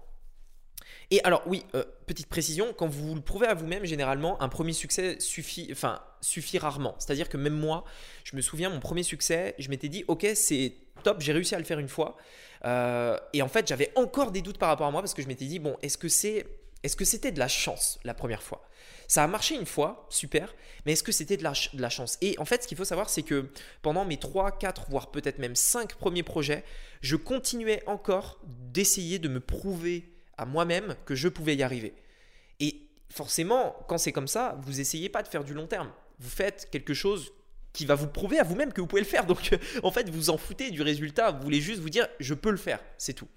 et 1.11 1.23
alors 1.23 1.44
oui, 1.45 1.63
euh, 1.75 1.85
petite 2.07 2.27
précision, 2.27 2.73
quand 2.75 2.88
vous 2.88 3.13
le 3.13 3.21
prouvez 3.21 3.45
à 3.45 3.53
vous-même, 3.53 3.85
généralement, 3.85 4.41
un 4.41 4.49
premier 4.49 4.73
succès 4.73 5.17
suffit, 5.19 5.69
enfin, 5.71 6.01
suffit 6.21 6.57
rarement. 6.57 6.95
C'est-à-dire 6.97 7.29
que 7.29 7.38
même 7.38 7.53
moi, 7.53 7.85
je 8.23 8.35
me 8.35 8.41
souviens, 8.41 8.71
mon 8.71 8.79
premier 8.79 9.03
succès, 9.03 9.53
je 9.59 9.69
m'étais 9.69 9.89
dit, 9.89 10.03
ok, 10.07 10.25
c'est 10.33 10.73
top, 11.03 11.21
j'ai 11.21 11.33
réussi 11.33 11.55
à 11.55 11.59
le 11.59 11.65
faire 11.65 11.79
une 11.79 11.88
fois. 11.88 12.17
Euh, 12.65 13.17
et 13.33 13.41
en 13.41 13.47
fait, 13.47 13.67
j'avais 13.67 13.91
encore 13.95 14.31
des 14.31 14.41
doutes 14.41 14.57
par 14.57 14.69
rapport 14.69 14.88
à 14.88 14.91
moi 14.91 15.01
parce 15.01 15.13
que 15.13 15.21
je 15.21 15.27
m'étais 15.27 15.45
dit, 15.45 15.59
bon, 15.59 15.77
est-ce 15.81 15.97
que 15.97 16.09
c'est, 16.09 16.45
est-ce 16.83 16.95
que 16.95 17.05
c'était 17.05 17.31
de 17.31 17.39
la 17.39 17.47
chance 17.47 17.99
la 18.03 18.13
première 18.13 18.41
fois? 18.44 18.67
Ça 19.07 19.23
a 19.23 19.27
marché 19.27 19.55
une 19.55 19.65
fois, 19.65 20.05
super, 20.09 20.53
mais 20.85 20.94
est-ce 20.94 21.03
que 21.03 21.13
c'était 21.13 21.38
de 21.38 21.44
la, 21.44 21.53
de 21.73 21.81
la 21.81 21.89
chance? 21.89 22.17
Et 22.21 22.38
en 22.39 22.45
fait, 22.45 22.63
ce 22.63 22.67
qu'il 22.67 22.77
faut 22.77 22.83
savoir, 22.83 23.09
c'est 23.09 23.23
que 23.23 23.49
pendant 23.81 24.03
mes 24.03 24.17
3, 24.17 24.57
4, 24.57 24.88
voire 24.89 25.11
peut-être 25.11 25.39
même 25.39 25.55
5 25.55 25.95
premiers 25.95 26.23
projets, 26.23 26.63
je 27.01 27.15
continuais 27.15 27.83
encore 27.85 28.39
d'essayer 28.44 29.17
de 29.17 29.29
me 29.29 29.39
prouver 29.39 30.11
à 30.38 30.45
moi-même 30.45 30.95
que 31.05 31.15
je 31.15 31.29
pouvais 31.29 31.55
y 31.55 31.63
arriver. 31.63 31.94
Et 32.59 32.81
forcément, 33.09 33.75
quand 33.88 33.97
c'est 33.97 34.11
comme 34.11 34.27
ça, 34.27 34.59
vous 34.63 34.81
essayez 34.81 35.09
pas 35.09 35.23
de 35.23 35.27
faire 35.29 35.44
du 35.44 35.53
long 35.53 35.67
terme. 35.67 35.91
Vous 36.19 36.29
faites 36.29 36.67
quelque 36.69 36.94
chose 36.94 37.31
qui 37.77 37.85
va 37.85 37.94
vous 37.94 38.07
prouver 38.07 38.39
à 38.39 38.44
vous-même 38.44 38.74
que 38.74 38.81
vous 38.81 38.88
pouvez 38.88 39.03
le 39.03 39.07
faire. 39.07 39.25
Donc 39.27 39.56
en 39.83 39.91
fait, 39.91 40.09
vous 40.09 40.31
en 40.31 40.38
foutez 40.38 40.71
du 40.71 40.81
résultat, 40.81 41.31
vous 41.31 41.44
voulez 41.44 41.62
juste 41.62 41.79
vous 41.79 41.91
dire 41.91 42.07
je 42.19 42.33
peux 42.33 42.50
le 42.50 42.57
faire, 42.57 42.79
c'est 42.97 43.13
tout. 43.13 43.27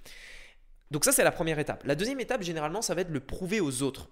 Donc 0.91 1.05
ça, 1.05 1.13
c'est 1.13 1.23
la 1.23 1.31
première 1.31 1.59
étape. 1.59 1.85
La 1.85 1.95
deuxième 1.95 2.21
étape, 2.21 2.43
généralement, 2.43 2.81
ça 2.81 2.95
va 2.95 3.03
être 3.03 3.11
le 3.11 3.21
prouver 3.21 3.61
aux 3.61 3.83
autres. 3.83 4.09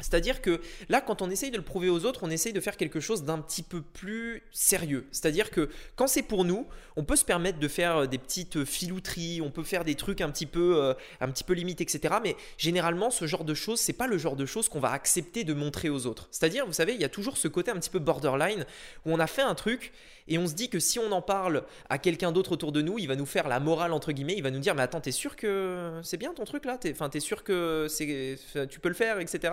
C'est-à-dire 0.00 0.42
que 0.42 0.60
là, 0.88 1.00
quand 1.00 1.22
on 1.22 1.30
essaye 1.30 1.52
de 1.52 1.56
le 1.56 1.62
prouver 1.62 1.88
aux 1.88 2.04
autres, 2.04 2.20
on 2.24 2.30
essaye 2.30 2.52
de 2.52 2.60
faire 2.60 2.76
quelque 2.76 2.98
chose 2.98 3.22
d'un 3.22 3.38
petit 3.38 3.62
peu 3.62 3.80
plus 3.80 4.42
sérieux. 4.50 5.06
C'est-à-dire 5.12 5.50
que 5.50 5.70
quand 5.94 6.08
c'est 6.08 6.22
pour 6.22 6.44
nous, 6.44 6.66
on 6.96 7.04
peut 7.04 7.14
se 7.14 7.24
permettre 7.24 7.60
de 7.60 7.68
faire 7.68 7.98
euh, 7.98 8.06
des 8.06 8.18
petites 8.18 8.64
filouteries, 8.64 9.40
on 9.40 9.50
peut 9.50 9.62
faire 9.62 9.84
des 9.84 9.94
trucs 9.94 10.20
un 10.20 10.30
petit 10.30 10.46
peu, 10.46 10.82
euh, 10.82 10.94
un 11.20 11.28
petit 11.28 11.44
peu 11.44 11.52
limite, 11.52 11.80
etc. 11.80 12.16
Mais 12.22 12.36
généralement, 12.58 13.10
ce 13.10 13.26
genre 13.26 13.44
de 13.44 13.54
choses, 13.54 13.78
c'est 13.78 13.92
pas 13.92 14.08
le 14.08 14.18
genre 14.18 14.36
de 14.36 14.46
choses 14.46 14.68
qu'on 14.68 14.80
va 14.80 14.90
accepter 14.90 15.44
de 15.44 15.54
montrer 15.54 15.90
aux 15.90 16.06
autres. 16.06 16.28
C'est-à-dire, 16.32 16.66
vous 16.66 16.72
savez, 16.72 16.94
il 16.94 17.00
y 17.00 17.04
a 17.04 17.08
toujours 17.08 17.36
ce 17.36 17.46
côté 17.46 17.70
un 17.70 17.76
petit 17.76 17.90
peu 17.90 18.00
borderline 18.00 18.66
où 19.06 19.12
on 19.12 19.20
a 19.20 19.28
fait 19.28 19.42
un 19.42 19.54
truc 19.54 19.92
et 20.26 20.38
on 20.38 20.46
se 20.46 20.54
dit 20.54 20.70
que 20.70 20.78
si 20.78 20.98
on 20.98 21.12
en 21.12 21.20
parle 21.20 21.64
à 21.90 21.98
quelqu'un 21.98 22.32
d'autre 22.32 22.52
autour 22.52 22.72
de 22.72 22.80
nous, 22.80 22.98
il 22.98 23.08
va 23.08 23.16
nous 23.16 23.26
faire 23.26 23.46
la 23.46 23.60
morale 23.60 23.92
entre 23.92 24.12
guillemets, 24.12 24.34
il 24.36 24.42
va 24.42 24.50
nous 24.50 24.58
dire 24.58 24.74
mais 24.74 24.82
attends, 24.82 25.00
t'es 25.00 25.12
sûr 25.12 25.36
que 25.36 26.00
c'est 26.02 26.16
bien 26.16 26.32
ton 26.32 26.44
truc 26.44 26.64
là, 26.64 26.78
enfin 26.90 27.10
t'es 27.10 27.20
sûr 27.20 27.44
que 27.44 27.86
tu 28.66 28.80
peux 28.80 28.88
le 28.88 28.94
faire, 28.94 29.20
etc. 29.20 29.52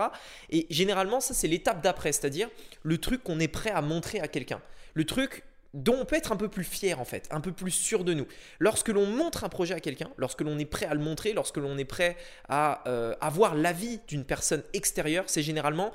Et 0.49 0.67
généralement 0.69 1.19
ça 1.19 1.33
c'est 1.33 1.47
l'étape 1.47 1.81
d'après, 1.83 2.11
c'est-à-dire 2.11 2.49
le 2.83 2.97
truc 2.97 3.23
qu'on 3.23 3.39
est 3.39 3.47
prêt 3.47 3.71
à 3.71 3.81
montrer 3.81 4.19
à 4.19 4.27
quelqu'un, 4.27 4.61
le 4.93 5.05
truc 5.05 5.43
dont 5.73 5.97
on 6.01 6.05
peut 6.05 6.17
être 6.17 6.31
un 6.31 6.35
peu 6.35 6.49
plus 6.49 6.63
fier 6.63 6.99
en 6.99 7.05
fait, 7.05 7.27
un 7.31 7.39
peu 7.39 7.51
plus 7.51 7.71
sûr 7.71 8.03
de 8.03 8.13
nous. 8.13 8.27
Lorsque 8.59 8.89
l'on 8.89 9.05
montre 9.05 9.43
un 9.43 9.49
projet 9.49 9.73
à 9.73 9.79
quelqu'un, 9.79 10.09
lorsque 10.17 10.41
l'on 10.41 10.59
est 10.59 10.65
prêt 10.65 10.85
à 10.85 10.93
le 10.93 10.99
montrer, 10.99 11.33
lorsque 11.33 11.57
l'on 11.57 11.77
est 11.77 11.85
prêt 11.85 12.17
à 12.49 12.87
euh, 12.87 13.15
avoir 13.21 13.55
l'avis 13.55 13.99
d'une 14.07 14.25
personne 14.25 14.63
extérieure, 14.73 15.25
c'est 15.27 15.43
généralement 15.43 15.91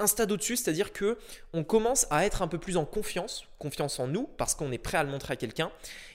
un 0.00 0.06
stade 0.06 0.32
au-dessus, 0.32 0.56
c'est-à-dire 0.56 0.92
que 0.92 1.18
on 1.52 1.64
commence 1.64 2.06
à 2.10 2.24
être 2.24 2.42
un 2.42 2.48
peu 2.48 2.58
plus 2.58 2.76
en 2.76 2.84
confiance, 2.84 3.46
confiance 3.58 4.00
en 4.00 4.06
nous 4.06 4.28
parce 4.38 4.54
qu'on 4.54 4.72
est 4.72 4.78
prêt 4.78 4.98
à 4.98 5.04
le 5.04 5.10
montrer 5.10 5.34
à 5.34 5.36
quelqu'un, 5.36 5.70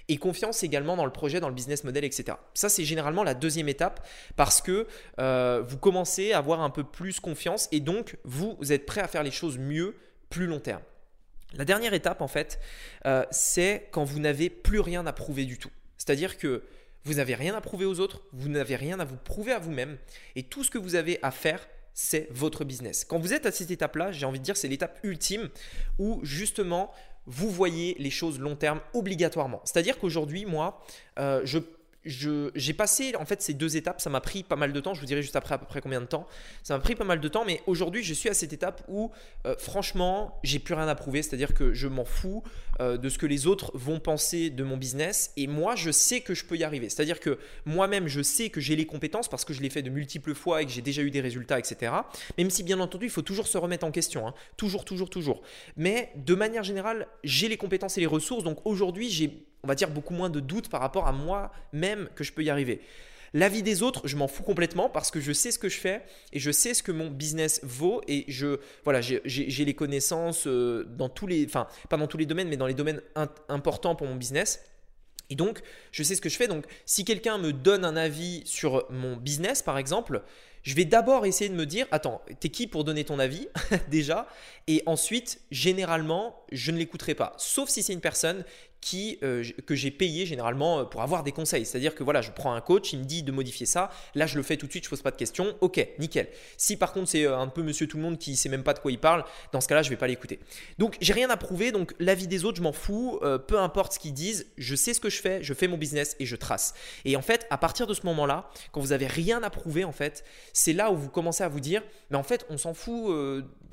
et 0.07 0.17
confiance 0.17 0.63
également 0.63 0.95
dans 0.95 1.05
le 1.05 1.11
projet, 1.11 1.39
dans 1.39 1.49
le 1.49 1.55
business 1.55 1.83
model, 1.83 2.03
etc. 2.03 2.37
Ça, 2.53 2.69
c'est 2.69 2.83
généralement 2.83 3.23
la 3.23 3.33
deuxième 3.33 3.69
étape 3.69 4.05
parce 4.35 4.61
que 4.61 4.87
euh, 5.19 5.63
vous 5.65 5.77
commencez 5.77 6.33
à 6.33 6.39
avoir 6.39 6.61
un 6.61 6.69
peu 6.69 6.83
plus 6.83 7.19
confiance 7.19 7.67
et 7.71 7.79
donc 7.79 8.17
vous, 8.23 8.57
êtes 8.71 8.85
prêt 8.85 9.01
à 9.01 9.07
faire 9.07 9.23
les 9.23 9.31
choses 9.31 9.57
mieux, 9.57 9.95
plus 10.29 10.47
long 10.47 10.59
terme. 10.59 10.81
La 11.53 11.65
dernière 11.65 11.93
étape, 11.93 12.21
en 12.21 12.27
fait, 12.27 12.59
euh, 13.05 13.23
c'est 13.31 13.87
quand 13.91 14.03
vous 14.03 14.19
n'avez 14.19 14.49
plus 14.49 14.79
rien 14.79 15.05
à 15.05 15.13
prouver 15.13 15.45
du 15.45 15.57
tout. 15.57 15.71
C'est-à-dire 15.97 16.37
que 16.37 16.63
vous 17.03 17.15
n'avez 17.15 17.35
rien 17.35 17.55
à 17.55 17.61
prouver 17.61 17.85
aux 17.85 17.99
autres, 17.99 18.23
vous 18.33 18.49
n'avez 18.49 18.75
rien 18.75 18.99
à 18.99 19.05
vous 19.05 19.15
prouver 19.15 19.53
à 19.53 19.59
vous-même, 19.59 19.97
et 20.35 20.43
tout 20.43 20.63
ce 20.63 20.71
que 20.71 20.79
vous 20.79 20.95
avez 20.95 21.19
à 21.21 21.31
faire, 21.31 21.67
c'est 21.95 22.27
votre 22.29 22.65
business. 22.65 23.05
Quand 23.05 23.17
vous 23.17 23.33
êtes 23.33 23.47
à 23.47 23.51
cette 23.51 23.71
étape-là, 23.71 24.11
j'ai 24.11 24.25
envie 24.25 24.39
de 24.39 24.43
dire, 24.43 24.57
c'est 24.57 24.67
l'étape 24.67 24.99
ultime 25.01 25.49
où 25.97 26.19
justement 26.23 26.91
vous 27.25 27.49
voyez 27.49 27.95
les 27.97 28.11
choses 28.11 28.39
long 28.39 28.55
terme 28.55 28.81
obligatoirement. 28.93 29.61
C'est-à-dire 29.63 29.97
qu'aujourd'hui, 29.97 30.45
moi, 30.45 30.85
euh, 31.17 31.41
je 31.43 31.57
j'ai 32.05 32.73
passé 32.73 33.15
en 33.15 33.25
fait 33.25 33.41
ces 33.41 33.53
deux 33.53 33.77
étapes, 33.77 33.99
ça 33.99 34.09
m'a 34.09 34.21
pris 34.21 34.43
pas 34.43 34.55
mal 34.55 34.73
de 34.73 34.79
temps, 34.79 34.93
je 34.93 34.99
vous 34.99 35.05
dirai 35.05 35.21
juste 35.21 35.35
après 35.35 35.55
à 35.55 35.57
peu 35.57 35.65
près 35.65 35.81
combien 35.81 36.01
de 36.01 36.05
temps, 36.05 36.27
ça 36.63 36.75
m'a 36.75 36.81
pris 36.81 36.95
pas 36.95 37.03
mal 37.03 37.19
de 37.19 37.27
temps, 37.27 37.45
mais 37.45 37.61
aujourd'hui 37.65 38.03
je 38.03 38.13
suis 38.13 38.29
à 38.29 38.33
cette 38.33 38.53
étape 38.53 38.83
où 38.87 39.11
euh, 39.45 39.55
franchement 39.57 40.39
j'ai 40.43 40.59
plus 40.59 40.73
rien 40.73 40.87
à 40.87 40.95
prouver, 40.95 41.23
c'est-à-dire 41.23 41.53
que 41.53 41.73
je 41.73 41.87
m'en 41.87 42.05
fous 42.05 42.43
euh, 42.79 42.97
de 42.97 43.09
ce 43.09 43.17
que 43.17 43.25
les 43.25 43.47
autres 43.47 43.71
vont 43.73 43.99
penser 43.99 44.49
de 44.49 44.63
mon 44.63 44.77
business. 44.77 45.31
Et 45.37 45.47
moi 45.47 45.75
je 45.75 45.91
sais 45.91 46.21
que 46.21 46.33
je 46.33 46.45
peux 46.45 46.57
y 46.57 46.63
arriver, 46.63 46.89
c'est-à-dire 46.89 47.19
que 47.19 47.39
moi-même 47.65 48.07
je 48.07 48.21
sais 48.21 48.49
que 48.49 48.61
j'ai 48.61 48.75
les 48.75 48.85
compétences 48.85 49.27
parce 49.27 49.45
que 49.45 49.53
je 49.53 49.61
l'ai 49.61 49.69
fait 49.69 49.81
de 49.81 49.89
multiples 49.89 50.35
fois 50.35 50.61
et 50.61 50.65
que 50.65 50.71
j'ai 50.71 50.81
déjà 50.81 51.01
eu 51.01 51.11
des 51.11 51.21
résultats, 51.21 51.59
etc. 51.59 51.91
Même 52.37 52.49
si 52.49 52.63
bien 52.63 52.79
entendu 52.79 53.05
il 53.05 53.11
faut 53.11 53.21
toujours 53.21 53.47
se 53.47 53.57
remettre 53.57 53.85
en 53.85 53.91
question, 53.91 54.27
hein. 54.27 54.33
toujours, 54.57 54.85
toujours, 54.85 55.09
toujours. 55.09 55.41
Mais 55.77 56.11
de 56.15 56.35
manière 56.35 56.63
générale 56.63 57.07
j'ai 57.23 57.47
les 57.47 57.57
compétences 57.57 57.97
et 57.97 58.01
les 58.01 58.05
ressources, 58.05 58.43
donc 58.43 58.59
aujourd'hui 58.65 59.09
j'ai 59.09 59.45
on 59.65 59.67
va 59.67 59.75
dire, 59.75 59.89
beaucoup 59.89 60.13
moins 60.13 60.29
de 60.29 60.39
doutes 60.39 60.69
par 60.69 60.79
rapport 60.79 61.07
à 61.07 61.11
moi-même 61.11 62.07
que 62.15 62.23
je 62.23 62.31
peux 62.31 62.43
y 62.43 62.49
arriver. 62.49 62.81
La 63.33 63.49
vie 63.49 63.63
des 63.63 63.83
autres, 63.83 64.07
je 64.07 64.15
m'en 64.15 64.29
fous 64.29 64.43
complètement 64.43 64.87
parce 64.87 65.11
que 65.11 65.19
je 65.19 65.33
sais 65.33 65.51
ce 65.51 65.59
que 65.59 65.67
je 65.67 65.77
fais 65.77 66.03
et 66.31 66.39
je 66.39 66.51
sais 66.51 66.73
ce 66.73 66.81
que 66.81 66.93
mon 66.93 67.09
business 67.09 67.59
vaut 67.63 68.01
et 68.07 68.23
je 68.29 68.59
voilà 68.85 69.01
j'ai 69.01 69.65
les 69.65 69.73
connaissances 69.73 70.47
euh, 70.47 70.85
dans 70.85 71.09
tous 71.09 71.27
les 71.27 71.45
enfin 71.45 71.67
pas 71.89 71.97
dans 71.97 72.07
tous 72.07 72.17
les 72.17 72.25
domaines 72.25 72.47
mais 72.47 72.55
dans 72.55 72.67
les 72.67 72.73
domaines 72.73 73.01
importants 73.49 73.95
pour 73.95 74.07
mon 74.07 74.15
business. 74.15 74.61
Et 75.29 75.35
donc, 75.35 75.61
je 75.91 76.03
sais 76.03 76.15
ce 76.15 76.21
que 76.21 76.29
je 76.29 76.37
fais. 76.37 76.47
Donc, 76.47 76.65
si 76.85 77.03
quelqu'un 77.03 77.37
me 77.37 77.51
donne 77.51 77.83
un 77.83 77.97
avis 77.97 78.43
sur 78.45 78.85
mon 78.91 79.17
business, 79.17 79.63
par 79.63 79.77
exemple, 79.79 80.21
je 80.65 80.73
vais 80.73 80.85
d'abord 80.85 81.25
essayer 81.25 81.49
de 81.49 81.55
me 81.55 81.65
dire, 81.65 81.85
attends, 81.91 82.21
t'es 82.39 82.49
qui 82.49 82.65
pour 82.65 82.83
donner 82.83 83.05
ton 83.05 83.19
avis 83.19 83.47
déjà? 83.89 84.27
Et 84.67 84.81
ensuite, 84.87 85.39
généralement, 85.51 86.43
je 86.51 86.71
ne 86.71 86.77
l'écouterai 86.77 87.13
pas. 87.13 87.33
Sauf 87.37 87.69
si 87.69 87.83
c'est 87.83 87.93
une 87.93 88.01
personne 88.01 88.43
qui, 88.85 89.17
euh, 89.23 89.43
que 89.65 89.73
j'ai 89.73 89.89
payé 89.89 90.27
généralement 90.27 90.81
euh, 90.81 90.83
pour 90.83 91.01
avoir 91.01 91.23
des 91.23 91.31
conseils. 91.31 91.65
C'est-à-dire 91.65 91.95
que 91.95 92.03
voilà, 92.03 92.21
je 92.21 92.29
prends 92.29 92.53
un 92.53 92.61
coach, 92.61 92.93
il 92.93 92.99
me 92.99 93.03
dit 93.03 93.23
de 93.23 93.31
modifier 93.31 93.65
ça, 93.65 93.89
là 94.13 94.27
je 94.27 94.37
le 94.37 94.43
fais 94.43 94.57
tout 94.57 94.67
de 94.67 94.71
suite, 94.71 94.83
je 94.83 94.89
pose 94.91 95.01
pas 95.01 95.09
de 95.09 95.15
questions, 95.15 95.55
ok, 95.61 95.87
nickel. 95.97 96.27
Si 96.55 96.77
par 96.77 96.93
contre 96.93 97.09
c'est 97.09 97.25
euh, 97.25 97.35
un 97.35 97.47
peu 97.47 97.63
monsieur 97.63 97.87
tout 97.87 97.97
le 97.97 98.03
monde 98.03 98.19
qui 98.19 98.35
sait 98.35 98.47
même 98.47 98.63
pas 98.63 98.75
de 98.75 98.79
quoi 98.79 98.91
il 98.91 98.99
parle, 98.99 99.25
dans 99.51 99.59
ce 99.59 99.67
cas-là 99.67 99.81
je 99.81 99.89
vais 99.89 99.95
pas 99.95 100.05
l'écouter. 100.05 100.39
Donc 100.77 100.97
j'ai 101.01 101.13
rien 101.13 101.31
à 101.31 101.37
prouver, 101.37 101.71
donc 101.71 101.95
l'avis 101.99 102.27
des 102.27 102.45
autres 102.45 102.57
je 102.57 102.61
m'en 102.61 102.73
fous, 102.73 103.19
peu 103.47 103.57
importe 103.57 103.93
ce 103.93 103.99
qu'ils 103.99 104.13
disent, 104.13 104.45
je 104.55 104.75
sais 104.75 104.93
ce 104.93 104.99
que 104.99 105.09
je 105.09 105.19
fais, 105.19 105.41
je 105.41 105.55
fais 105.55 105.67
mon 105.67 105.77
business 105.77 106.15
et 106.19 106.27
je 106.27 106.35
trace. 106.35 106.75
Et 107.05 107.15
en 107.15 107.23
fait, 107.23 107.47
à 107.49 107.57
partir 107.57 107.87
de 107.87 107.93
ce 107.95 108.05
moment-là, 108.05 108.51
quand 108.71 108.81
vous 108.81 108.91
avez 108.91 109.07
rien 109.07 109.41
à 109.41 109.49
prouver 109.49 109.83
en 109.83 109.91
fait, 109.91 110.23
c'est 110.55 110.73
là 110.73 110.89
où 110.89 110.95
vous 110.95 111.09
commencez 111.09 111.43
à 111.43 111.49
vous 111.49 111.59
dire, 111.59 111.83
mais 112.09 112.17
en 112.17 112.23
fait 112.23 112.45
on 112.49 112.57
s'en 112.57 112.73
fout 112.73 113.13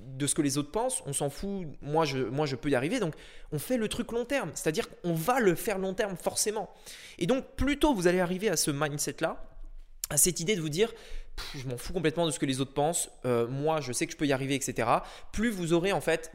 de 0.00 0.26
ce 0.26 0.34
que 0.34 0.42
les 0.42 0.58
autres 0.58 0.72
pensent, 0.72 1.00
on 1.06 1.12
s'en 1.12 1.30
fout, 1.30 1.66
moi 1.80 2.04
je, 2.04 2.18
moi 2.18 2.44
je 2.44 2.56
peux 2.56 2.70
y 2.70 2.74
arriver, 2.74 2.98
donc 2.98 3.14
on 3.52 3.58
fait 3.60 3.76
le 3.76 3.88
truc 3.88 4.10
long 4.10 4.24
terme, 4.24 4.50
c'est-à-dire 4.54 4.88
qu'on 4.88 5.14
va 5.14 5.38
le 5.38 5.54
faire 5.54 5.78
long 5.78 5.94
terme 5.94 6.16
forcément. 6.16 6.70
Et 7.18 7.26
donc 7.26 7.44
plus 7.56 7.78
tôt 7.78 7.94
vous 7.94 8.08
allez 8.08 8.18
arriver 8.18 8.48
à 8.48 8.56
ce 8.56 8.72
mindset-là, 8.72 9.44
à 10.10 10.16
cette 10.16 10.40
idée 10.40 10.56
de 10.56 10.60
vous 10.60 10.68
dire, 10.68 10.92
je 11.56 11.66
m'en 11.66 11.76
fous 11.76 11.92
complètement 11.92 12.26
de 12.26 12.30
ce 12.30 12.38
que 12.38 12.46
les 12.46 12.60
autres 12.60 12.74
pensent, 12.74 13.10
euh, 13.24 13.46
moi 13.46 13.80
je 13.80 13.92
sais 13.92 14.06
que 14.06 14.12
je 14.12 14.16
peux 14.16 14.26
y 14.26 14.32
arriver, 14.32 14.54
etc. 14.54 14.88
Plus 15.32 15.50
vous 15.50 15.72
aurez 15.72 15.92
en 15.92 16.00
fait, 16.00 16.32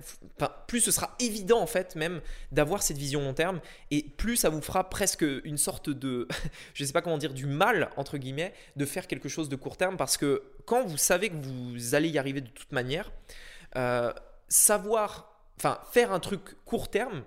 plus 0.67 0.81
ce 0.81 0.91
sera 0.91 1.15
évident 1.19 1.59
en 1.59 1.67
fait 1.67 1.95
même 1.95 2.21
d'avoir 2.51 2.83
cette 2.83 2.97
vision 2.97 3.21
long 3.21 3.33
terme 3.33 3.59
et 3.91 4.03
plus 4.03 4.37
ça 4.37 4.49
vous 4.49 4.61
fera 4.61 4.89
presque 4.89 5.25
une 5.43 5.57
sorte 5.57 5.89
de, 5.89 6.27
je 6.73 6.83
ne 6.83 6.87
sais 6.87 6.93
pas 6.93 7.01
comment 7.01 7.17
dire, 7.17 7.33
du 7.33 7.45
mal 7.45 7.89
entre 7.97 8.17
guillemets 8.17 8.53
de 8.75 8.85
faire 8.85 9.07
quelque 9.07 9.29
chose 9.29 9.49
de 9.49 9.55
court 9.55 9.77
terme 9.77 9.97
parce 9.97 10.17
que 10.17 10.43
quand 10.65 10.85
vous 10.85 10.97
savez 10.97 11.29
que 11.29 11.35
vous 11.35 11.95
allez 11.95 12.09
y 12.09 12.17
arriver 12.17 12.41
de 12.41 12.49
toute 12.49 12.71
manière, 12.71 13.11
euh, 13.75 14.13
savoir, 14.47 15.41
enfin 15.57 15.79
faire 15.91 16.11
un 16.11 16.19
truc 16.19 16.41
court 16.65 16.89
terme, 16.89 17.23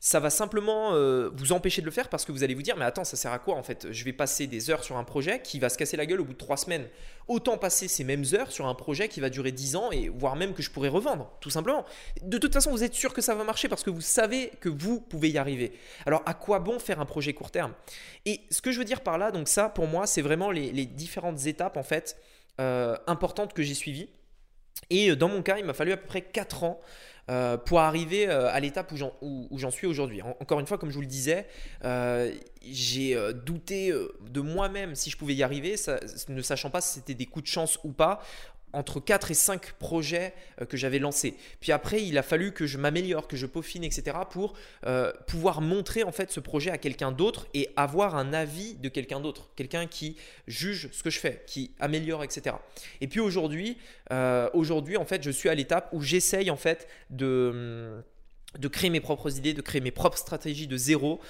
ça 0.00 0.20
va 0.20 0.30
simplement 0.30 0.94
euh, 0.94 1.30
vous 1.34 1.52
empêcher 1.52 1.80
de 1.80 1.86
le 1.86 1.92
faire 1.92 2.08
parce 2.08 2.24
que 2.24 2.30
vous 2.30 2.44
allez 2.44 2.54
vous 2.54 2.62
dire 2.62 2.76
mais 2.76 2.84
attends 2.84 3.04
ça 3.04 3.16
sert 3.16 3.32
à 3.32 3.38
quoi 3.38 3.56
en 3.56 3.62
fait? 3.62 3.88
Je 3.90 4.04
vais 4.04 4.12
passer 4.12 4.46
des 4.46 4.70
heures 4.70 4.84
sur 4.84 4.96
un 4.96 5.04
projet 5.04 5.42
qui 5.42 5.58
va 5.58 5.68
se 5.68 5.76
casser 5.76 5.96
la 5.96 6.06
gueule 6.06 6.20
au 6.20 6.24
bout 6.24 6.34
de 6.34 6.38
trois 6.38 6.56
semaines. 6.56 6.86
Autant 7.26 7.58
passer 7.58 7.88
ces 7.88 8.04
mêmes 8.04 8.24
heures 8.32 8.52
sur 8.52 8.66
un 8.66 8.74
projet 8.74 9.08
qui 9.08 9.20
va 9.20 9.28
durer 9.28 9.50
dix 9.50 9.74
ans 9.74 9.90
et 9.90 10.08
voire 10.08 10.36
même 10.36 10.54
que 10.54 10.62
je 10.62 10.70
pourrais 10.70 10.88
revendre 10.88 11.32
tout 11.40 11.50
simplement. 11.50 11.84
De 12.22 12.38
toute 12.38 12.52
façon 12.52 12.70
vous 12.70 12.84
êtes 12.84 12.94
sûr 12.94 13.12
que 13.12 13.20
ça 13.20 13.34
va 13.34 13.42
marcher 13.42 13.68
parce 13.68 13.82
que 13.82 13.90
vous 13.90 14.00
savez 14.00 14.52
que 14.60 14.68
vous 14.68 15.00
pouvez 15.00 15.30
y 15.30 15.38
arriver. 15.38 15.72
Alors 16.06 16.22
à 16.26 16.34
quoi 16.34 16.60
bon 16.60 16.78
faire 16.78 17.00
un 17.00 17.06
projet 17.06 17.32
court 17.32 17.50
terme? 17.50 17.72
Et 18.24 18.42
ce 18.50 18.62
que 18.62 18.70
je 18.70 18.78
veux 18.78 18.84
dire 18.84 19.00
par 19.00 19.18
là 19.18 19.32
donc 19.32 19.48
ça 19.48 19.68
pour 19.68 19.88
moi 19.88 20.06
c'est 20.06 20.22
vraiment 20.22 20.50
les, 20.52 20.86
différentes 20.86 21.46
étapes 21.46 21.76
en 21.76 21.82
fait 21.82 22.16
euh, 22.60 22.96
importantes 23.08 23.52
que 23.52 23.62
j'ai 23.62 23.74
suivies. 23.74 24.08
Et 24.90 25.10
euh, 25.10 25.16
dans 25.16 25.28
mon 25.28 25.42
cas, 25.42 25.58
il 25.58 25.64
m'a 25.64 25.74
fallu 25.74 25.92
à 25.92 25.96
peu 25.96 26.06
près 26.06 26.22
4 26.22 26.64
ans 26.64 26.80
euh, 27.30 27.56
pour 27.56 27.80
arriver 27.80 28.28
euh, 28.28 28.50
à 28.50 28.58
l'étape 28.60 28.92
où 29.20 29.58
j'en 29.58 29.70
suis 29.70 29.86
aujourd'hui. 29.86 30.22
encore 30.22 30.60
une 30.60 30.66
fois, 30.66 30.78
comme 30.78 30.90
je 30.90 30.94
vous 30.94 31.02
le 31.02 31.06
disais, 31.06 31.46
j'ai 32.62 33.16
douté 33.44 33.92
de 34.30 34.40
moi-même 34.40 34.94
si 34.94 35.10
je 35.10 35.16
pouvais 35.16 35.34
y 35.34 35.42
arriver, 35.42 35.76
ne 36.28 36.42
sachant 36.42 36.70
pas 36.70 36.80
si 36.80 36.94
c'était 36.94 37.14
des 37.14 37.26
coups 37.26 37.44
de 37.44 37.48
chance 37.48 37.78
ou 37.84 37.92
pas 37.92 38.20
entre 38.72 39.00
4 39.00 39.30
et 39.30 39.34
5 39.34 39.72
projets 39.72 40.34
euh, 40.60 40.66
que 40.66 40.76
j'avais 40.76 40.98
lancés. 40.98 41.34
Puis 41.60 41.72
après, 41.72 42.02
il 42.02 42.18
a 42.18 42.22
fallu 42.22 42.52
que 42.52 42.66
je 42.66 42.78
m'améliore, 42.78 43.28
que 43.28 43.36
je 43.36 43.46
peaufine, 43.46 43.84
etc. 43.84 44.16
pour 44.30 44.54
euh, 44.86 45.12
pouvoir 45.26 45.60
montrer 45.60 46.02
en 46.02 46.12
fait 46.12 46.30
ce 46.30 46.40
projet 46.40 46.70
à 46.70 46.78
quelqu'un 46.78 47.12
d'autre 47.12 47.46
et 47.54 47.70
avoir 47.76 48.16
un 48.16 48.32
avis 48.32 48.74
de 48.74 48.88
quelqu'un 48.88 49.20
d'autre, 49.20 49.50
quelqu'un 49.56 49.86
qui 49.86 50.16
juge 50.46 50.90
ce 50.92 51.02
que 51.02 51.10
je 51.10 51.18
fais, 51.18 51.42
qui 51.46 51.72
améliore, 51.80 52.24
etc. 52.24 52.56
Et 53.00 53.08
puis 53.08 53.20
aujourd'hui, 53.20 53.78
euh, 54.12 54.48
aujourd'hui 54.52 54.96
en 54.96 55.04
fait, 55.04 55.22
je 55.22 55.30
suis 55.30 55.48
à 55.48 55.54
l'étape 55.54 55.88
où 55.92 56.00
j'essaye 56.02 56.50
en 56.50 56.56
fait 56.56 56.88
de 57.10 58.02
de 58.58 58.66
créer 58.66 58.88
mes 58.88 59.00
propres 59.00 59.36
idées, 59.36 59.52
de 59.52 59.60
créer 59.60 59.82
mes 59.82 59.90
propres 59.90 60.16
stratégies 60.16 60.66
de 60.66 60.76
zéro. 60.78 61.20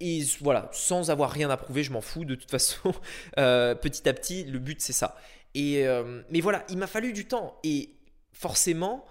et 0.00 0.22
voilà, 0.42 0.68
sans 0.72 1.10
avoir 1.10 1.30
rien 1.30 1.48
à 1.48 1.56
prouver, 1.56 1.82
je 1.82 1.90
m'en 1.90 2.02
fous 2.02 2.26
de 2.26 2.34
toute 2.34 2.50
façon. 2.56 2.92
petit 3.34 4.06
à 4.06 4.12
petit, 4.12 4.44
le 4.44 4.58
but 4.58 4.80
c'est 4.80 4.92
ça. 4.92 5.16
Et, 5.54 5.86
euh, 5.86 6.22
mais 6.30 6.40
voilà, 6.40 6.64
il 6.68 6.78
m'a 6.78 6.86
fallu 6.86 7.12
du 7.12 7.26
temps. 7.26 7.58
Et 7.64 7.90
forcément, 8.32 9.04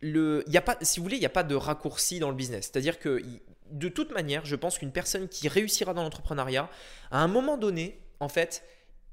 le, 0.00 0.44
y 0.48 0.56
a 0.56 0.62
pas, 0.62 0.76
si 0.82 1.00
vous 1.00 1.04
voulez, 1.04 1.16
il 1.16 1.20
n'y 1.20 1.26
a 1.26 1.30
pas 1.30 1.44
de 1.44 1.54
raccourci 1.54 2.18
dans 2.18 2.28
le 2.28 2.36
business. 2.36 2.70
C'est-à-dire 2.72 2.98
que 2.98 3.22
de 3.70 3.88
toute 3.88 4.12
manière, 4.12 4.44
je 4.44 4.56
pense 4.56 4.78
qu'une 4.78 4.92
personne 4.92 5.28
qui 5.28 5.48
réussira 5.48 5.94
dans 5.94 6.02
l'entrepreneuriat, 6.02 6.68
à 7.10 7.22
un 7.22 7.28
moment 7.28 7.56
donné, 7.56 7.98
en 8.20 8.28
fait, 8.28 8.64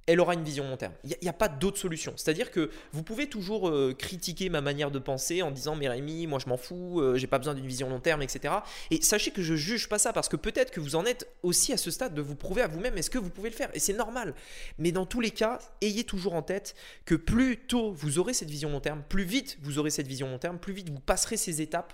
elle 0.10 0.20
aura 0.20 0.34
une 0.34 0.44
vision 0.44 0.68
long 0.68 0.76
terme. 0.76 0.94
Il 1.04 1.16
n'y 1.22 1.30
a, 1.30 1.34
pas 1.34 1.48
d'autre 1.48 1.78
solution. 1.78 2.14
C'est-à-dire 2.16 2.50
que 2.50 2.72
vous 2.94 3.04
pouvez 3.04 3.28
toujours 3.28 3.70
euh, 3.70 3.94
critiquer 3.96 4.50
ma 4.50 4.60
manière 4.60 4.90
de 4.90 4.98
penser 4.98 5.44
en 5.44 5.52
disant 5.52 5.76
mais 5.76 5.88
Rémi, 5.88 6.26
moi 6.26 6.40
je 6.40 6.50
m'en 6.50 6.58
fous, 6.58 7.00
euh, 7.00 7.16
j'ai 7.16 7.28
pas 7.28 7.38
besoin 7.38 7.54
d'une 7.54 7.68
vision 7.68 7.90
long 7.90 8.00
terme, 8.00 8.24
etc. 8.24 8.56
Et 8.90 9.04
sachez 9.04 9.30
que 9.30 9.44
je 9.44 9.54
juge 9.54 9.88
pas 9.88 10.00
ça 10.00 10.12
parce 10.12 10.28
que 10.28 10.36
peut-être 10.36 10.72
que 10.72 10.80
vous 10.80 10.96
en 10.96 11.06
êtes 11.06 11.28
aussi 11.44 11.74
à 11.74 11.78
ce 11.78 11.92
stade 11.92 12.16
de 12.16 12.24
vous 12.24 12.36
prouver 12.36 12.64
à 12.64 12.68
vous-même 12.68 12.98
est-ce 12.98 13.12
que 13.12 13.20
vous 13.20 13.30
pouvez 13.30 13.52
le 13.52 13.56
faire? 13.56 13.70
Et 13.76 13.80
c'est 13.80 13.94
normal. 13.94 14.34
Mais 14.80 14.92
dans 14.92 15.06
tous 15.06 15.22
les 15.22 15.32
cas, 15.32 15.60
ayez 15.82 16.04
toujours 16.04 16.34
en 16.34 16.42
tête 16.42 16.74
que 17.06 17.14
plus 17.14 17.58
tôt 17.58 17.92
vous 17.92 18.18
aurez 18.18 18.34
cette 18.34 18.50
vision 18.50 18.72
long 18.72 18.82
terme, 18.82 19.04
plus 19.08 19.26
vite 19.26 19.60
vous 19.62 19.78
aurez 19.78 19.92
cette 19.92 20.08
vision 20.08 20.28
long 20.28 20.40
terme, 20.40 20.58
plus 20.58 20.74
vite 20.74 20.90
vous 20.90 21.00
passerez 21.00 21.38
ces 21.38 21.62
étapes 21.62 21.94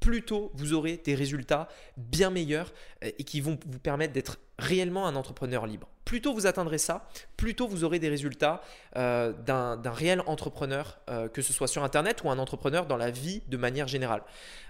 plus 0.00 0.22
tôt 0.22 0.50
vous 0.54 0.72
aurez 0.72 1.00
des 1.02 1.14
résultats 1.14 1.68
bien 1.96 2.30
meilleurs 2.30 2.72
euh, 3.04 3.10
et 3.18 3.24
qui 3.24 3.40
vont 3.40 3.58
vous 3.66 3.78
permettre 3.78 4.12
d'être 4.12 4.38
réellement 4.58 5.06
un 5.06 5.14
entrepreneur 5.14 5.66
libre. 5.66 5.88
Plus 6.10 6.20
tôt 6.20 6.34
vous 6.34 6.48
atteindrez 6.48 6.78
ça, 6.78 7.08
plus 7.36 7.54
tôt 7.54 7.68
vous 7.68 7.84
aurez 7.84 8.00
des 8.00 8.08
résultats 8.08 8.62
euh, 8.96 9.32
d'un 9.32 9.92
réel 9.92 10.24
entrepreneur, 10.26 10.98
euh, 11.08 11.28
que 11.28 11.40
ce 11.40 11.52
soit 11.52 11.68
sur 11.68 11.84
Internet 11.84 12.24
ou 12.24 12.30
un 12.30 12.38
entrepreneur 12.40 12.86
dans 12.86 12.96
la 12.96 13.12
vie 13.12 13.42
de 13.46 13.56
manière 13.56 13.86
générale. 13.86 14.24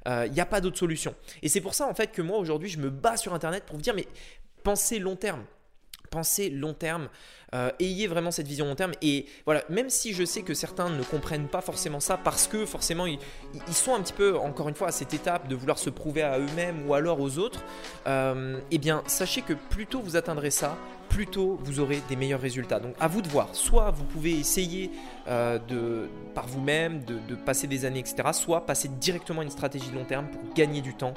Il 0.04 0.32
n'y 0.32 0.40
a 0.40 0.44
pas 0.44 0.60
d'autre 0.60 0.76
solution. 0.76 1.14
Et 1.40 1.48
c'est 1.48 1.62
pour 1.62 1.72
ça 1.72 1.86
en 1.86 1.94
fait 1.94 2.12
que 2.12 2.20
moi 2.20 2.36
aujourd'hui 2.36 2.68
je 2.68 2.78
me 2.78 2.90
bats 2.90 3.16
sur 3.16 3.32
Internet 3.32 3.64
pour 3.64 3.76
vous 3.76 3.82
dire 3.82 3.94
mais 3.94 4.06
pensez 4.64 4.98
long 4.98 5.16
terme 5.16 5.42
pensez 6.10 6.50
long 6.50 6.74
terme, 6.74 7.08
euh, 7.54 7.70
ayez 7.78 8.06
vraiment 8.06 8.30
cette 8.30 8.46
vision 8.46 8.66
long 8.66 8.74
terme. 8.74 8.92
Et 9.00 9.26
voilà, 9.46 9.62
même 9.70 9.88
si 9.88 10.12
je 10.12 10.24
sais 10.24 10.42
que 10.42 10.54
certains 10.54 10.90
ne 10.90 11.02
comprennent 11.02 11.48
pas 11.48 11.60
forcément 11.60 12.00
ça 12.00 12.16
parce 12.16 12.46
que 12.48 12.66
forcément 12.66 13.06
ils, 13.06 13.18
sont 13.72 13.94
un 13.94 14.02
petit 14.02 14.12
peu, 14.12 14.36
encore 14.36 14.68
une 14.68 14.74
fois, 14.74 14.88
à 14.88 14.92
cette 14.92 15.14
étape 15.14 15.48
de 15.48 15.54
vouloir 15.54 15.78
se 15.78 15.88
prouver 15.88 16.22
à 16.22 16.38
eux-mêmes 16.38 16.86
ou 16.86 16.94
alors 16.94 17.20
aux 17.20 17.38
autres, 17.38 17.62
euh, 18.06 18.60
eh 18.70 18.78
bien 18.78 19.02
sachez 19.06 19.42
que 19.42 19.54
plus 19.54 19.86
tôt 19.86 20.00
vous 20.00 20.16
atteindrez 20.16 20.50
ça, 20.50 20.76
plus 21.10 21.26
tôt 21.26 21.58
vous 21.62 21.80
aurez 21.80 22.00
des 22.08 22.16
meilleurs 22.16 22.40
résultats. 22.40 22.80
Donc 22.80 22.94
à 22.98 23.08
vous 23.08 23.20
de 23.20 23.28
voir. 23.28 23.48
Soit 23.52 23.90
vous 23.90 24.04
pouvez 24.04 24.30
essayer 24.30 24.90
euh, 25.28 25.58
de, 25.68 26.08
par 26.34 26.46
vous-même 26.46 27.02
de, 27.04 27.34
passer 27.34 27.66
des 27.66 27.84
années, 27.84 27.98
etc. 27.98 28.28
Soit 28.32 28.64
passer 28.64 28.88
directement 28.88 29.42
une 29.42 29.50
stratégie 29.50 29.90
de 29.90 29.94
long 29.94 30.04
terme 30.04 30.26
pour 30.28 30.40
gagner 30.54 30.80
du 30.80 30.94
temps 30.94 31.14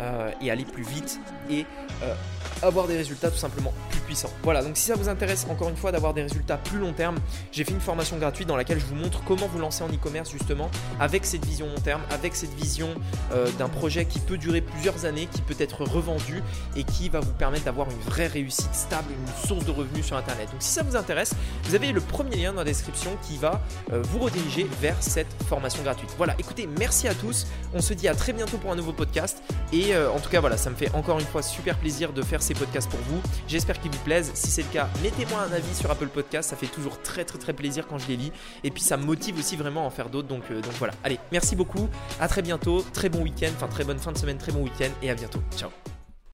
euh, 0.00 0.30
et 0.40 0.50
aller 0.50 0.64
plus 0.64 0.82
vite 0.82 1.20
et 1.50 1.66
euh, 2.02 2.14
avoir 2.62 2.86
des 2.88 2.96
résultats 2.96 3.30
tout 3.30 3.36
simplement 3.36 3.72
plus 3.90 4.00
puissants. 4.00 4.30
Voilà, 4.42 4.62
donc 4.62 4.76
si 4.76 4.84
ça 4.84 4.94
vous 4.94 5.08
intéresse 5.08 5.46
encore 5.50 5.68
une 5.68 5.76
fois 5.76 5.92
d'avoir 5.92 6.14
des 6.14 6.22
résultats 6.22 6.56
plus 6.56 6.78
long 6.78 6.92
terme, 6.92 7.16
j'ai 7.52 7.64
fait 7.64 7.72
une 7.72 7.80
formation 7.80 8.16
gratuite 8.16 8.48
dans 8.48 8.56
laquelle 8.56 8.80
je 8.80 8.86
vous 8.86 8.94
montre 8.94 9.22
comment 9.24 9.46
vous 9.46 9.58
lancer 9.58 9.84
en 9.84 9.88
e-commerce 9.88 10.30
justement 10.30 10.70
avec 10.98 11.26
cette 11.26 11.44
vision 11.44 11.66
long 11.66 11.80
terme, 11.82 12.02
avec 12.10 12.34
cette 12.34 12.54
vision 12.54 12.88
d'un 13.58 13.68
projet 13.68 14.04
qui 14.04 14.20
peut 14.20 14.38
durer 14.38 14.60
plusieurs 14.60 15.04
années, 15.04 15.28
qui 15.30 15.42
peut 15.42 15.56
être 15.58 15.82
revendu 15.82 16.42
et 16.76 16.84
qui 16.84 17.08
va 17.08 17.20
vous 17.20 17.32
permettre 17.32 17.64
d'avoir 17.64 17.90
une 17.90 17.98
vraie 17.98 18.26
réussite 18.26 18.74
stable, 18.74 19.12
source 19.46 19.64
de 19.64 19.70
revenus 19.70 20.06
sur 20.06 20.16
Internet. 20.16 20.50
Donc 20.50 20.62
si 20.62 20.70
ça 20.70 20.82
vous 20.82 20.96
intéresse, 20.96 21.34
vous 21.64 21.74
avez 21.74 21.92
le 21.92 22.00
premier 22.00 22.36
lien 22.36 22.52
dans 22.52 22.58
la 22.58 22.64
description 22.64 23.16
qui 23.26 23.36
va 23.36 23.62
euh, 23.92 24.02
vous 24.02 24.18
rediriger 24.18 24.66
vers 24.80 24.96
cette 25.00 25.32
formation 25.48 25.82
gratuite. 25.82 26.10
Voilà, 26.16 26.34
écoutez, 26.38 26.68
merci 26.78 27.08
à 27.08 27.14
tous. 27.14 27.46
On 27.72 27.80
se 27.80 27.94
dit 27.94 28.08
à 28.08 28.14
très 28.14 28.32
bientôt 28.32 28.58
pour 28.58 28.70
un 28.72 28.76
nouveau 28.76 28.92
podcast. 28.92 29.42
Et 29.72 29.94
euh, 29.94 30.10
en 30.10 30.20
tout 30.20 30.30
cas, 30.30 30.40
voilà, 30.40 30.56
ça 30.56 30.70
me 30.70 30.76
fait 30.76 30.92
encore 30.94 31.18
une 31.18 31.26
fois 31.26 31.42
super 31.42 31.78
plaisir 31.78 32.12
de 32.12 32.22
faire 32.22 32.42
ces 32.42 32.54
podcasts 32.54 32.90
pour 32.90 33.00
vous. 33.08 33.20
J'espère 33.48 33.80
qu'ils 33.80 33.90
vous 33.90 34.04
plaisent. 34.04 34.30
Si 34.34 34.48
c'est 34.50 34.62
le 34.62 34.68
cas, 34.68 34.88
mettez-moi 35.02 35.40
un 35.40 35.52
avis 35.52 35.74
sur 35.74 35.90
Apple 35.90 36.08
Podcast. 36.08 36.50
Ça 36.50 36.56
fait 36.56 36.66
toujours 36.66 37.00
très 37.02 37.24
très 37.24 37.38
très 37.38 37.52
plaisir 37.52 37.86
quand 37.86 37.98
je 37.98 38.08
les 38.08 38.16
lis. 38.16 38.32
Et 38.62 38.70
puis 38.70 38.82
ça 38.82 38.96
me 38.96 39.04
motive 39.04 39.38
aussi 39.38 39.56
vraiment 39.56 39.82
à 39.82 39.86
en 39.86 39.90
faire 39.90 40.10
d'autres. 40.10 40.28
Donc, 40.28 40.44
euh, 40.50 40.60
donc 40.60 40.72
voilà. 40.78 40.94
Allez, 41.02 41.18
merci 41.32 41.56
beaucoup. 41.56 41.88
À 42.20 42.28
très 42.28 42.42
bientôt. 42.42 42.84
Très 42.92 43.08
bon 43.08 43.22
week-end. 43.22 43.50
Enfin, 43.56 43.68
très 43.68 43.84
bonne 43.84 43.98
fin 43.98 44.12
de 44.12 44.18
semaine. 44.18 44.38
Très 44.38 44.52
bon 44.52 44.62
week-end. 44.62 44.90
Et 45.02 45.10
à 45.10 45.14
bientôt. 45.14 45.42
Ciao. 45.56 45.70